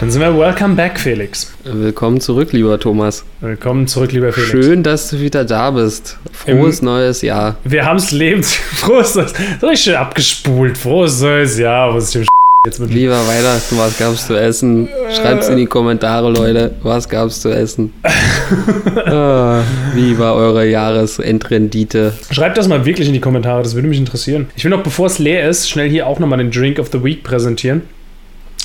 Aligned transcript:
Dann 0.00 0.12
sind 0.12 0.22
wir 0.22 0.38
welcome 0.38 0.76
back, 0.76 1.00
Felix. 1.00 1.52
Willkommen 1.64 2.20
zurück, 2.20 2.52
lieber 2.52 2.78
Thomas. 2.78 3.24
Willkommen 3.40 3.88
zurück, 3.88 4.12
lieber 4.12 4.32
Felix. 4.32 4.52
Schön, 4.52 4.84
dass 4.84 5.10
du 5.10 5.18
wieder 5.18 5.44
da 5.44 5.72
bist. 5.72 6.18
Frohes 6.32 6.78
Im, 6.78 6.84
neues 6.84 7.20
Jahr. 7.22 7.56
Wir 7.64 7.84
haben 7.84 7.96
es 7.96 8.12
lebt. 8.12 8.44
Frohes 8.46 9.16
neues 9.16 9.34
So 9.60 9.66
richtig 9.66 9.84
schön 9.86 9.96
abgespult. 9.96 10.78
Frohes 10.78 11.20
neues 11.20 11.58
Jahr. 11.58 11.92
Was 11.92 12.14
ich 12.14 12.28
jetzt 12.64 12.78
mit 12.78 12.94
Lieber 12.94 13.18
Weihnachten, 13.26 13.76
was 13.76 13.98
gab's 13.98 14.28
zu 14.28 14.36
essen? 14.36 14.88
Schreibt's 15.16 15.48
in 15.48 15.56
die 15.56 15.66
Kommentare, 15.66 16.30
Leute. 16.30 16.76
Was 16.84 17.08
gab's 17.08 17.40
zu 17.40 17.48
essen? 17.48 17.92
ah, 19.04 19.62
wie 19.96 20.16
war 20.16 20.36
eure 20.36 20.64
Jahresendrendite? 20.68 22.12
Schreibt 22.30 22.56
das 22.56 22.68
mal 22.68 22.84
wirklich 22.84 23.08
in 23.08 23.14
die 23.14 23.20
Kommentare, 23.20 23.64
das 23.64 23.74
würde 23.74 23.88
mich 23.88 23.98
interessieren. 23.98 24.46
Ich 24.54 24.62
will 24.62 24.70
noch, 24.70 24.84
bevor 24.84 25.06
es 25.06 25.18
leer 25.18 25.48
ist, 25.48 25.68
schnell 25.68 25.90
hier 25.90 26.06
auch 26.06 26.20
nochmal 26.20 26.38
den 26.38 26.52
Drink 26.52 26.78
of 26.78 26.90
the 26.92 27.02
Week 27.02 27.24
präsentieren. 27.24 27.82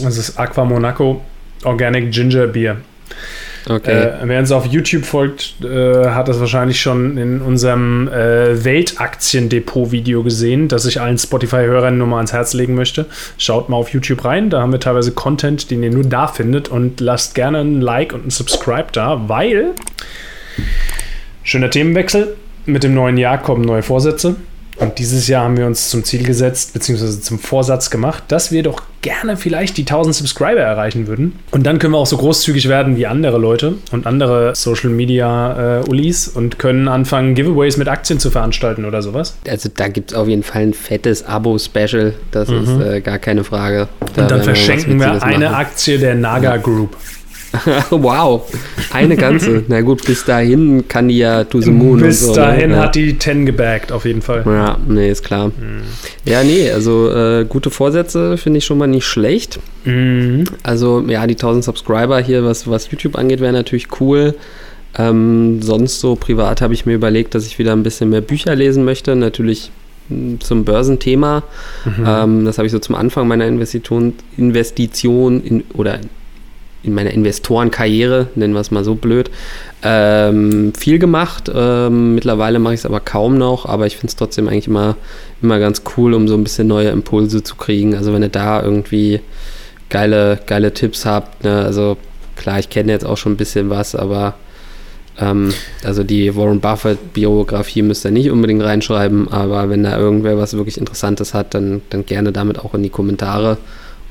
Das 0.01 0.17
ist 0.17 0.39
Aqua 0.39 0.65
Monaco 0.65 1.21
Organic 1.63 2.11
Ginger 2.11 2.47
Beer. 2.47 2.77
Okay. 3.69 3.91
Äh, 3.91 4.13
wer 4.23 4.39
uns 4.39 4.51
auf 4.51 4.65
YouTube 4.65 5.05
folgt, 5.05 5.55
äh, 5.63 6.09
hat 6.09 6.27
das 6.27 6.39
wahrscheinlich 6.39 6.81
schon 6.81 7.17
in 7.17 7.41
unserem 7.41 8.09
äh, 8.09 8.63
Weltaktiendepot-Video 8.63 10.21
gesehen, 10.23 10.67
das 10.67 10.85
ich 10.85 10.99
allen 10.99 11.17
Spotify-Hörern 11.17 11.97
nur 11.97 12.07
mal 12.07 12.17
ans 12.17 12.33
Herz 12.33 12.53
legen 12.53 12.75
möchte. 12.75 13.05
Schaut 13.37 13.69
mal 13.69 13.77
auf 13.77 13.89
YouTube 13.89 14.25
rein, 14.25 14.49
da 14.49 14.61
haben 14.61 14.73
wir 14.73 14.81
teilweise 14.81 15.13
Content, 15.13 15.71
den 15.71 15.81
ihr 15.81 15.91
nur 15.91 16.03
da 16.03 16.27
findet 16.27 16.67
und 16.67 16.99
lasst 16.99 17.35
gerne 17.35 17.59
ein 17.59 17.79
Like 17.79 18.13
und 18.13 18.27
ein 18.27 18.31
Subscribe 18.31 18.87
da, 18.91 19.29
weil 19.29 19.71
schöner 21.43 21.69
Themenwechsel. 21.69 22.35
Mit 22.65 22.83
dem 22.83 22.93
neuen 22.93 23.17
Jahr 23.17 23.37
kommen 23.41 23.63
neue 23.63 23.83
Vorsätze. 23.83 24.35
Und 24.77 24.99
dieses 24.99 25.27
Jahr 25.27 25.43
haben 25.43 25.57
wir 25.57 25.65
uns 25.65 25.89
zum 25.89 26.03
Ziel 26.03 26.23
gesetzt, 26.23 26.73
beziehungsweise 26.73 27.21
zum 27.21 27.39
Vorsatz 27.39 27.89
gemacht, 27.89 28.23
dass 28.27 28.51
wir 28.51 28.63
doch 28.63 28.83
gerne 29.01 29.37
vielleicht 29.37 29.77
die 29.77 29.81
1000 29.81 30.15
Subscriber 30.15 30.61
erreichen 30.61 31.07
würden. 31.07 31.39
Und 31.51 31.65
dann 31.65 31.77
können 31.77 31.93
wir 31.93 31.97
auch 31.97 32.07
so 32.07 32.17
großzügig 32.17 32.69
werden 32.69 32.97
wie 32.97 33.05
andere 33.05 33.37
Leute 33.37 33.75
und 33.91 34.07
andere 34.07 34.55
Social 34.55 34.89
Media 34.89 35.81
äh, 35.81 35.89
Ulis 35.89 36.27
und 36.27 36.57
können 36.57 36.87
anfangen, 36.87 37.35
Giveaways 37.35 37.77
mit 37.77 37.87
Aktien 37.87 38.19
zu 38.19 38.31
veranstalten 38.31 38.85
oder 38.85 39.01
sowas. 39.01 39.35
Also 39.47 39.69
da 39.73 39.89
gibt 39.89 40.11
es 40.11 40.17
auf 40.17 40.27
jeden 40.27 40.43
Fall 40.43 40.63
ein 40.63 40.73
fettes 40.73 41.25
Abo-Special. 41.25 42.13
Das 42.31 42.49
mhm. 42.49 42.63
ist 42.63 42.85
äh, 42.85 43.01
gar 43.01 43.19
keine 43.19 43.43
Frage. 43.43 43.89
Da 44.15 44.23
und 44.23 44.31
dann 44.31 44.43
verschenken 44.43 44.99
wir, 44.99 45.13
wir 45.13 45.23
eine 45.23 45.55
Aktie 45.55 45.99
der 45.99 46.15
Naga 46.15 46.57
Group. 46.57 46.95
wow, 47.91 48.41
eine 48.91 49.15
ganze. 49.15 49.63
Na 49.67 49.81
gut, 49.81 50.05
bis 50.05 50.25
dahin 50.25 50.87
kann 50.87 51.07
die 51.07 51.19
ja 51.19 51.43
to 51.43 51.61
the 51.61 51.69
moon. 51.69 51.99
Bis 52.01 52.21
so, 52.21 52.31
ne? 52.31 52.35
dahin 52.35 52.71
ne? 52.71 52.77
hat 52.77 52.95
die 52.95 53.17
10 53.17 53.45
gebaggt, 53.45 53.91
auf 53.91 54.05
jeden 54.05 54.21
Fall. 54.21 54.43
Ja, 54.45 54.77
nee, 54.87 55.09
ist 55.09 55.23
klar. 55.23 55.47
Mhm. 55.47 55.83
Ja, 56.25 56.43
nee, 56.43 56.71
also 56.71 57.11
äh, 57.11 57.45
gute 57.47 57.69
Vorsätze 57.69 58.37
finde 58.37 58.57
ich 58.57 58.65
schon 58.65 58.77
mal 58.77 58.87
nicht 58.87 59.05
schlecht. 59.05 59.59
Mhm. 59.85 60.45
Also, 60.63 61.03
ja, 61.07 61.27
die 61.27 61.35
1000 61.35 61.63
Subscriber 61.63 62.19
hier, 62.19 62.43
was, 62.43 62.67
was 62.67 62.89
YouTube 62.89 63.17
angeht, 63.17 63.39
wäre 63.39 63.53
natürlich 63.53 63.87
cool. 64.01 64.35
Ähm, 64.97 65.61
sonst 65.61 65.99
so 65.99 66.15
privat 66.15 66.61
habe 66.61 66.73
ich 66.73 66.85
mir 66.85 66.93
überlegt, 66.93 67.35
dass 67.35 67.45
ich 67.45 67.59
wieder 67.59 67.73
ein 67.73 67.83
bisschen 67.83 68.09
mehr 68.09 68.21
Bücher 68.21 68.55
lesen 68.55 68.83
möchte. 68.83 69.15
Natürlich 69.15 69.71
hm, 70.09 70.39
zum 70.39 70.65
Börsenthema. 70.65 71.43
Mhm. 71.85 72.05
Ähm, 72.07 72.45
das 72.45 72.57
habe 72.57 72.65
ich 72.65 72.71
so 72.71 72.79
zum 72.79 72.95
Anfang 72.95 73.27
meiner 73.27 73.45
Investition, 73.45 74.13
Investition 74.37 75.43
in, 75.43 75.63
oder 75.73 75.99
in 76.83 76.93
meiner 76.93 77.11
Investorenkarriere, 77.11 78.27
nennen 78.35 78.53
wir 78.53 78.59
es 78.59 78.71
mal 78.71 78.83
so 78.83 78.95
blöd, 78.95 79.31
ähm, 79.83 80.73
viel 80.77 80.99
gemacht. 80.99 81.49
Ähm, 81.53 82.15
mittlerweile 82.15 82.59
mache 82.59 82.73
ich 82.73 82.81
es 82.81 82.85
aber 82.85 82.99
kaum 82.99 83.37
noch, 83.37 83.65
aber 83.65 83.87
ich 83.87 83.95
finde 83.95 84.11
es 84.11 84.15
trotzdem 84.15 84.47
eigentlich 84.47 84.67
immer, 84.67 84.95
immer 85.41 85.59
ganz 85.59 85.83
cool, 85.97 86.13
um 86.13 86.27
so 86.27 86.35
ein 86.35 86.43
bisschen 86.43 86.67
neue 86.67 86.89
Impulse 86.89 87.41
zu 87.43 87.55
kriegen. 87.55 87.95
Also 87.95 88.13
wenn 88.13 88.21
ihr 88.21 88.29
da 88.29 88.61
irgendwie 88.61 89.21
geile, 89.89 90.39
geile 90.45 90.73
Tipps 90.73 91.05
habt, 91.05 91.43
ne? 91.43 91.63
also 91.63 91.97
klar, 92.35 92.59
ich 92.59 92.69
kenne 92.69 92.91
jetzt 92.91 93.05
auch 93.05 93.17
schon 93.17 93.33
ein 93.33 93.37
bisschen 93.37 93.69
was, 93.69 93.95
aber 93.95 94.35
ähm, 95.19 95.53
also 95.83 96.03
die 96.03 96.35
Warren 96.35 96.59
Buffett-Biografie 96.59 97.81
müsst 97.81 98.05
ihr 98.05 98.11
nicht 98.11 98.31
unbedingt 98.31 98.63
reinschreiben, 98.63 99.31
aber 99.31 99.69
wenn 99.69 99.83
da 99.83 99.97
irgendwer 99.97 100.37
was 100.37 100.55
wirklich 100.55 100.77
Interessantes 100.77 101.33
hat, 101.33 101.53
dann, 101.53 101.81
dann 101.89 102.05
gerne 102.05 102.31
damit 102.31 102.59
auch 102.59 102.73
in 102.73 102.83
die 102.83 102.89
Kommentare. 102.89 103.57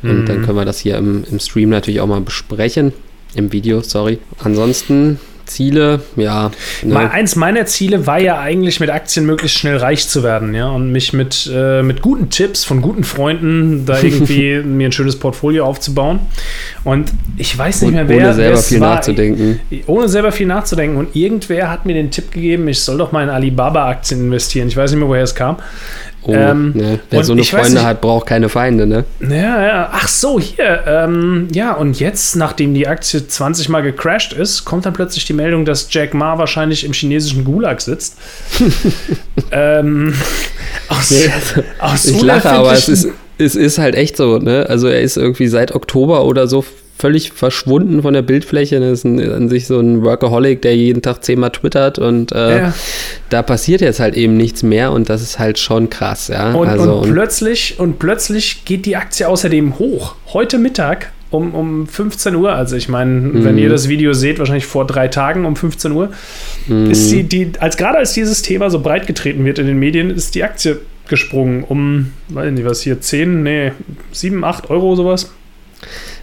Und 0.03 0.23
mhm. 0.23 0.27
dann 0.27 0.43
können 0.43 0.59
wir 0.59 0.65
das 0.65 0.79
hier 0.79 0.97
im, 0.97 1.25
im 1.31 1.39
Stream 1.39 1.71
natürlich 1.71 2.01
auch 2.01 2.07
mal 2.07 2.21
besprechen. 2.21 2.93
Im 3.35 3.53
Video, 3.53 3.81
sorry. 3.81 4.19
Ansonsten 4.43 5.19
Ziele, 5.47 6.01
ja. 6.17 6.51
Ne. 6.83 6.95
Mal 6.95 7.09
eins 7.09 7.37
meiner 7.37 7.67
Ziele 7.67 8.07
war 8.07 8.21
ja 8.21 8.39
eigentlich 8.39 8.81
mit 8.81 8.91
Aktien 8.91 9.27
möglichst 9.27 9.59
schnell 9.59 9.77
reich 9.77 10.09
zu 10.09 10.23
werden, 10.23 10.55
ja, 10.55 10.69
und 10.69 10.91
mich 10.93 11.13
mit, 11.13 11.51
äh, 11.53 11.83
mit 11.83 12.03
guten 12.03 12.31
Tipps 12.31 12.65
von 12.65 12.81
guten 12.81 13.05
Freunden 13.05 13.85
da 13.85 13.99
irgendwie 14.03 14.61
mir 14.63 14.89
ein 14.89 14.93
schönes 14.93 15.17
Portfolio 15.17 15.65
aufzubauen. 15.67 16.21
Und 16.85 17.13
ich 17.37 17.57
weiß 17.57 17.83
nicht 17.83 17.89
und 17.89 17.95
mehr, 17.95 18.09
wer. 18.09 18.19
Ohne 18.19 18.35
selber 18.35 18.57
viel 18.59 18.81
war, 18.81 18.95
nachzudenken. 18.97 19.61
Ohne 19.87 20.09
selber 20.09 20.33
viel 20.33 20.47
nachzudenken. 20.47 20.97
Und 20.97 21.15
irgendwer 21.15 21.71
hat 21.71 21.87
mir 21.87 21.95
den 21.95 22.11
Tipp 22.11 22.31
gegeben, 22.31 22.69
ich 22.69 22.81
soll 22.81 22.99
doch 22.99 23.13
mal 23.13 23.23
in 23.23 23.31
Alibaba-Aktien 23.31 24.21
investieren. 24.21 24.69
Ich 24.69 24.77
weiß 24.77 24.91
nicht 24.91 25.01
mehr, 25.01 25.09
woher 25.09 25.25
es 25.25 25.35
kam. 25.35 25.57
Oh, 26.25 26.33
ähm, 26.33 26.73
ne. 26.75 27.01
Wer 27.11 27.25
so 27.25 27.33
eine 27.33 27.43
Freunde 27.43 27.73
nicht, 27.73 27.83
hat, 27.83 28.01
braucht 28.01 28.27
keine 28.27 28.49
Feinde, 28.49 28.87
ne? 28.87 29.05
Ja, 29.21 29.63
ja. 29.65 29.91
Ach 29.93 30.07
so, 30.07 30.39
hier. 30.39 30.85
Ähm, 30.87 31.49
ja, 31.53 31.73
und 31.73 31.99
jetzt, 31.99 32.37
nachdem 32.37 32.75
die 32.75 32.87
Aktie 32.87 33.27
20 33.27 33.69
Mal 33.69 33.83
gecrashed 33.83 34.33
ist, 34.33 34.65
kommt 34.65 34.87
dann 34.87 34.93
plötzlich 34.93 35.25
die 35.25 35.33
Meldung, 35.33 35.65
dass 35.65 35.89
Jack 35.91 36.15
Ma 36.15 36.39
wahrscheinlich 36.39 36.85
im 36.85 36.93
chinesischen 36.93 37.45
Gulag 37.45 37.81
sitzt. 37.81 38.19
ähm, 39.51 40.15
aus, 40.89 41.11
nee, 41.11 41.33
also, 41.33 41.63
aus 41.81 42.05
ich 42.05 42.23
lache, 42.23 42.51
aber 42.51 42.73
es 42.73 42.89
ist, 42.89 43.09
es 43.39 43.57
ist 43.57 43.79
halt 43.79 43.97
echt 43.97 44.17
so, 44.17 44.39
ne? 44.39 44.67
Also 44.69 44.87
er 44.87 45.01
ist 45.01 45.17
irgendwie 45.17 45.49
seit 45.49 45.75
Oktober 45.75 46.25
oder 46.25 46.47
so 46.47 46.65
völlig 47.03 47.33
verschwunden 47.33 48.03
von 48.03 48.15
der 48.15 48.23
Bildfläche. 48.23 48.79
Das 48.79 49.01
ist 49.01 49.05
ein, 49.05 49.19
an 49.33 49.49
sich 49.49 49.67
so 49.67 49.81
ein 49.81 50.05
Workaholic, 50.05 50.63
der 50.63 50.77
jeden 50.77 51.03
Tag 51.03 51.25
zehnmal 51.25 51.51
twittert 51.51 51.99
und 51.99 52.31
äh, 52.31 52.59
ja. 52.59 52.75
da 53.29 53.43
passiert 53.43 53.81
jetzt 53.81 53.99
halt 53.99 54.15
eben 54.15 54.37
nichts 54.37 54.63
mehr 54.63 54.93
und 54.93 55.09
das 55.09 55.21
ist 55.21 55.41
halt 55.41 55.59
schon 55.59 55.91
krass, 55.91 56.29
ja. 56.29 56.53
Und, 56.53 56.69
also, 56.69 56.99
und, 56.99 57.13
plötzlich, 57.13 57.81
und 57.81 57.99
plötzlich 57.99 58.65
geht 58.65 58.87
die 58.87 58.95
Aktie 58.95 59.27
außerdem 59.27 59.81
hoch. 59.81 60.15
Heute 60.33 60.59
Mittag 60.59 61.11
um, 61.31 61.53
um 61.57 61.89
15 61.89 62.37
Uhr, 62.37 62.53
also 62.53 62.77
ich 62.77 62.89
meine, 62.89 63.11
mm. 63.11 63.45
wenn 63.45 63.59
ihr 63.59 63.69
das 63.69 63.89
Video 63.89 64.13
seht, 64.13 64.39
wahrscheinlich 64.39 64.67
vor 64.67 64.87
drei 64.87 65.09
Tagen 65.09 65.45
um 65.45 65.57
15 65.57 65.91
Uhr, 65.91 66.11
mm. 66.69 66.91
ist 66.93 67.09
sie 67.09 67.25
die, 67.25 67.51
als 67.59 67.77
gerade 67.77 67.99
als 67.99 68.13
dieses 68.13 68.43
Thema 68.43 68.71
so 68.71 68.79
breit 68.79 69.09
getreten 69.09 69.45
wird 69.45 69.59
in 69.59 69.67
den 69.67 69.79
Medien, 69.79 70.09
ist 70.11 70.37
die 70.37 70.45
Aktie 70.45 70.79
gesprungen 71.09 71.65
um, 71.65 72.13
weiß 72.29 72.53
nicht 72.53 72.65
was 72.65 72.83
hier, 72.83 73.01
10, 73.01 73.43
nee, 73.43 73.73
7, 74.13 74.45
8 74.45 74.71
Euro 74.71 74.95
sowas. 74.95 75.33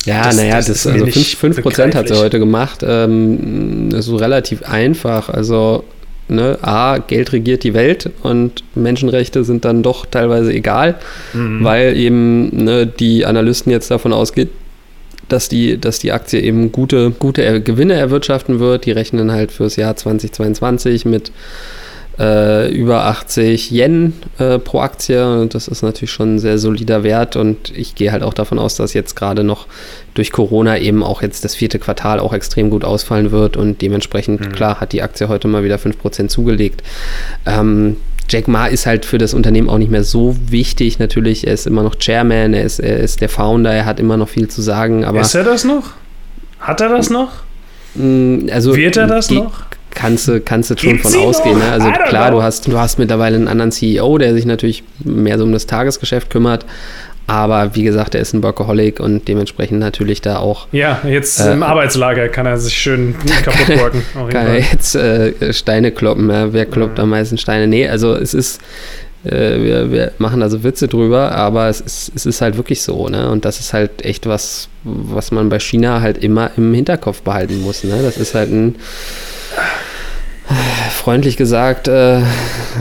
Ja, 0.06 0.34
naja, 0.34 0.56
das, 0.56 0.68
das, 0.68 0.88
also 0.88 1.06
5%, 1.06 1.36
5 1.36 1.96
hat 1.96 2.08
sie 2.08 2.16
heute 2.16 2.40
gemacht. 2.40 2.84
Ähm, 2.84 3.90
das 3.92 4.02
ist 4.02 4.06
so 4.06 4.16
relativ 4.16 4.64
einfach. 4.64 5.30
Also, 5.30 5.84
ne, 6.28 6.58
A, 6.62 6.98
Geld 7.00 7.34
regiert 7.34 7.64
die 7.64 7.74
Welt 7.74 8.10
und 8.24 8.64
Menschenrechte 8.76 9.44
sind 9.44 9.66
dann 9.66 9.84
doch 9.84 10.06
teilweise 10.06 10.54
egal, 10.54 10.96
mhm. 11.34 11.64
weil 11.64 11.98
eben 11.98 12.64
ne, 12.64 12.88
die 12.88 13.26
Analysten 13.26 13.72
jetzt 13.72 13.92
davon 13.92 14.14
ausgehen, 14.14 14.50
dass 15.28 15.50
die, 15.50 15.80
dass 15.80 16.00
die 16.00 16.12
Aktie 16.12 16.42
eben 16.42 16.72
gute, 16.72 17.12
gute 17.12 17.62
Gewinne 17.62 17.94
erwirtschaften 17.94 18.60
wird. 18.60 18.86
Die 18.86 18.92
rechnen 18.92 19.32
halt 19.32 19.52
fürs 19.52 19.76
Jahr 19.76 19.96
2022 19.96 21.06
mit 21.06 21.32
äh, 22.20 22.70
über 22.72 23.06
80 23.06 23.72
Yen 23.72 24.14
äh, 24.38 24.60
pro 24.60 24.82
Aktie. 24.82 25.26
Und 25.42 25.56
das 25.56 25.68
ist 25.68 25.82
natürlich 25.82 26.12
schon 26.12 26.36
ein 26.36 26.40
sehr 26.40 26.58
solider 26.58 27.04
Wert. 27.04 27.36
Und 27.36 27.76
ich 27.76 27.96
gehe 27.96 28.12
halt 28.12 28.24
auch 28.24 28.34
davon 28.34 28.60
aus, 28.60 28.76
dass 28.76 28.94
jetzt 28.94 29.16
gerade 29.16 29.44
noch 29.44 29.68
durch 30.14 30.32
Corona 30.32 30.78
eben 30.78 31.02
auch 31.02 31.22
jetzt 31.22 31.46
das 31.46 31.56
vierte 31.56 31.80
Quartal 31.80 32.20
auch 32.20 32.34
extrem 32.34 32.70
gut 32.70 32.84
ausfallen 32.84 33.32
wird. 33.32 33.56
Und 33.56 33.82
dementsprechend, 33.82 34.42
mhm. 34.42 34.52
klar, 34.52 34.82
hat 34.82 34.92
die 34.92 35.02
Aktie 35.02 35.30
heute 35.30 35.48
mal 35.48 35.64
wieder 35.64 35.78
5% 35.78 36.28
zugelegt. 36.28 36.84
Ähm, 37.46 37.96
Jack 38.30 38.48
Ma 38.48 38.68
ist 38.68 38.86
halt 38.86 39.06
für 39.06 39.18
das 39.18 39.34
Unternehmen 39.34 39.70
auch 39.70 39.80
nicht 39.80 39.90
mehr 39.90 40.04
so 40.04 40.36
wichtig. 40.50 41.00
Natürlich, 41.00 41.48
er 41.48 41.54
ist 41.54 41.66
immer 41.66 41.82
noch 41.82 41.96
Chairman, 41.96 42.54
er 42.54 42.64
ist, 42.64 42.80
er 42.80 43.00
ist 43.00 43.22
der 43.22 43.30
Founder, 43.30 43.74
er 43.74 43.86
hat 43.86 44.00
immer 44.00 44.18
noch 44.18 44.30
viel 44.30 44.48
zu 44.48 44.62
sagen. 44.62 45.04
Aber 45.04 45.22
ist 45.22 45.34
er 45.34 45.44
das 45.44 45.64
noch? 45.64 45.92
Hat 46.60 46.82
er 46.82 46.90
das 46.90 47.10
noch? 47.10 47.32
Mm, 47.96 48.48
also, 48.52 48.76
Wird 48.76 48.98
er 48.98 49.08
das 49.08 49.32
noch? 49.32 49.64
Kannst 49.92 50.28
du, 50.28 50.40
kannst 50.42 50.70
du 50.72 50.78
schon 50.78 51.00
von 51.00 51.16
ausgehen. 51.16 51.58
Ne? 51.58 51.72
Also 51.72 51.90
klar, 52.08 52.32
du 52.32 52.42
hast, 52.42 52.68
du 52.68 52.78
hast 52.78 53.00
mittlerweile 53.00 53.36
einen 53.36 53.48
anderen 53.48 53.72
CEO, 53.72 54.18
der 54.18 54.34
sich 54.34 54.46
natürlich 54.46 54.84
mehr 55.04 55.38
so 55.38 55.44
um 55.44 55.52
das 55.52 55.66
Tagesgeschäft 55.66 56.30
kümmert. 56.30 56.66
Aber 57.30 57.76
wie 57.76 57.84
gesagt, 57.84 58.16
er 58.16 58.22
ist 58.22 58.34
ein 58.34 58.42
Workaholic 58.42 59.00
und 59.00 59.28
dementsprechend 59.28 59.80
natürlich 59.80 60.20
da 60.20 60.40
auch. 60.40 60.68
Ja, 60.72 61.02
jetzt 61.06 61.40
äh, 61.40 61.54
im 61.54 61.62
Arbeitslager 61.62 62.28
kann 62.28 62.48
er 62.48 62.58
sich 62.58 62.74
schön 62.74 63.14
kaputt 63.44 63.80
worken. 63.80 64.04
kann 64.32 64.48
er 64.48 64.60
jetzt 64.60 64.96
äh, 64.96 65.54
Steine 65.54 65.92
kloppen. 65.92 66.28
Ja? 66.32 66.52
Wer 66.54 66.66
kloppt 66.66 66.98
ja. 66.98 67.04
am 67.04 67.12
meisten 67.12 67.38
Steine? 67.38 67.68
Nee, 67.68 67.88
also 67.88 68.16
es 68.16 68.34
ist. 68.34 68.60
Äh, 69.24 69.62
wir, 69.62 69.92
wir, 69.92 70.12
machen 70.18 70.42
also 70.42 70.64
Witze 70.64 70.88
drüber, 70.88 71.34
aber 71.34 71.68
es 71.68 71.82
ist, 71.82 72.12
es 72.16 72.26
ist 72.26 72.42
halt 72.42 72.58
wirklich 72.58 72.82
so, 72.82 73.10
ne? 73.10 73.30
Und 73.30 73.46
das 73.46 73.60
ist 73.60 73.74
halt 73.74 74.04
echt 74.04 74.28
was, 74.28 74.70
was 74.84 75.32
man 75.32 75.50
bei 75.50 75.60
China 75.60 76.02
halt 76.02 76.18
immer 76.18 76.52
im 76.58 76.74
Hinterkopf 76.74 77.22
behalten 77.22 77.62
muss, 77.62 77.84
ne? 77.84 78.00
Das 78.02 78.18
ist 78.18 78.36
halt 78.36 78.52
ein 78.52 78.76
freundlich 80.92 81.38
gesagt, 81.38 81.88
äh, 81.88 82.22